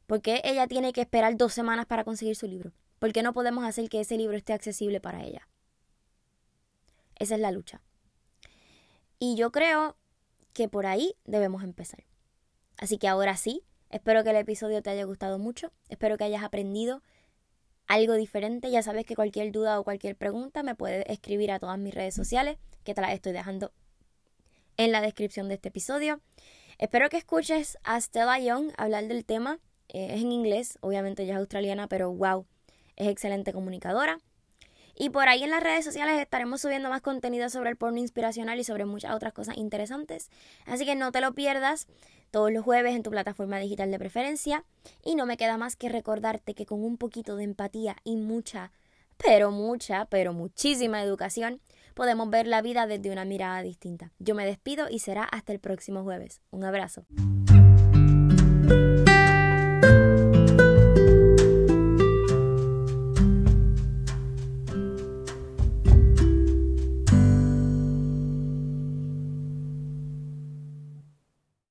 ¿Por 0.06 0.22
qué 0.22 0.40
ella 0.44 0.66
tiene 0.66 0.92
que 0.92 1.00
esperar 1.00 1.36
dos 1.36 1.52
semanas 1.52 1.86
para 1.86 2.04
conseguir 2.04 2.36
su 2.36 2.46
libro? 2.46 2.72
¿Por 2.98 3.12
qué 3.12 3.22
no 3.22 3.32
podemos 3.32 3.64
hacer 3.64 3.88
que 3.88 4.00
ese 4.00 4.16
libro 4.16 4.36
esté 4.36 4.52
accesible 4.52 5.00
para 5.00 5.24
ella? 5.24 5.48
Esa 7.16 7.34
es 7.34 7.40
la 7.40 7.50
lucha. 7.50 7.82
Y 9.18 9.36
yo 9.36 9.50
creo 9.50 9.96
que 10.52 10.68
por 10.68 10.86
ahí 10.86 11.14
debemos 11.24 11.62
empezar. 11.62 12.04
Así 12.78 12.98
que 12.98 13.08
ahora 13.08 13.36
sí, 13.36 13.62
espero 13.90 14.22
que 14.22 14.30
el 14.30 14.36
episodio 14.36 14.82
te 14.82 14.90
haya 14.90 15.04
gustado 15.04 15.38
mucho, 15.38 15.72
espero 15.88 16.16
que 16.16 16.24
hayas 16.24 16.44
aprendido 16.44 17.02
algo 17.86 18.14
diferente. 18.14 18.70
Ya 18.70 18.82
sabes 18.82 19.06
que 19.06 19.16
cualquier 19.16 19.52
duda 19.52 19.80
o 19.80 19.84
cualquier 19.84 20.16
pregunta 20.16 20.62
me 20.62 20.74
puedes 20.74 21.04
escribir 21.08 21.50
a 21.52 21.58
todas 21.58 21.78
mis 21.78 21.94
redes 21.94 22.14
sociales, 22.14 22.58
que 22.84 22.94
te 22.94 23.00
las 23.00 23.12
estoy 23.12 23.32
dejando 23.32 23.72
en 24.76 24.92
la 24.92 25.00
descripción 25.00 25.48
de 25.48 25.54
este 25.54 25.68
episodio. 25.68 26.20
Espero 26.78 27.08
que 27.08 27.16
escuches 27.16 27.78
a 27.82 28.00
Stella 28.00 28.38
Young 28.38 28.72
hablar 28.76 29.06
del 29.08 29.24
tema 29.24 29.58
eh, 29.88 30.14
es 30.14 30.22
en 30.22 30.32
inglés, 30.32 30.78
obviamente 30.80 31.22
ella 31.22 31.34
es 31.34 31.38
australiana, 31.38 31.88
pero 31.88 32.12
wow, 32.12 32.46
es 32.96 33.08
excelente 33.08 33.52
comunicadora. 33.52 34.18
Y 34.98 35.10
por 35.10 35.28
ahí 35.28 35.44
en 35.44 35.50
las 35.50 35.62
redes 35.62 35.84
sociales 35.84 36.18
estaremos 36.18 36.62
subiendo 36.62 36.88
más 36.88 37.02
contenido 37.02 37.50
sobre 37.50 37.68
el 37.68 37.76
porno 37.76 37.98
inspiracional 37.98 38.58
y 38.58 38.64
sobre 38.64 38.86
muchas 38.86 39.14
otras 39.14 39.34
cosas 39.34 39.58
interesantes. 39.58 40.30
Así 40.64 40.86
que 40.86 40.94
no 40.94 41.12
te 41.12 41.20
lo 41.20 41.34
pierdas 41.34 41.86
todos 42.30 42.50
los 42.50 42.64
jueves 42.64 42.96
en 42.96 43.02
tu 43.02 43.10
plataforma 43.10 43.58
digital 43.58 43.90
de 43.90 43.98
preferencia. 43.98 44.64
Y 45.04 45.14
no 45.14 45.26
me 45.26 45.36
queda 45.36 45.58
más 45.58 45.76
que 45.76 45.90
recordarte 45.90 46.54
que 46.54 46.64
con 46.64 46.82
un 46.82 46.96
poquito 46.96 47.36
de 47.36 47.44
empatía 47.44 47.96
y 48.04 48.16
mucha, 48.16 48.72
pero 49.18 49.50
mucha, 49.50 50.06
pero 50.06 50.32
muchísima 50.32 51.02
educación, 51.02 51.60
podemos 51.94 52.30
ver 52.30 52.46
la 52.46 52.62
vida 52.62 52.86
desde 52.86 53.10
una 53.10 53.26
mirada 53.26 53.60
distinta. 53.62 54.12
Yo 54.18 54.34
me 54.34 54.46
despido 54.46 54.88
y 54.88 55.00
será 55.00 55.24
hasta 55.24 55.52
el 55.52 55.60
próximo 55.60 56.04
jueves. 56.04 56.40
Un 56.50 56.64
abrazo. 56.64 57.04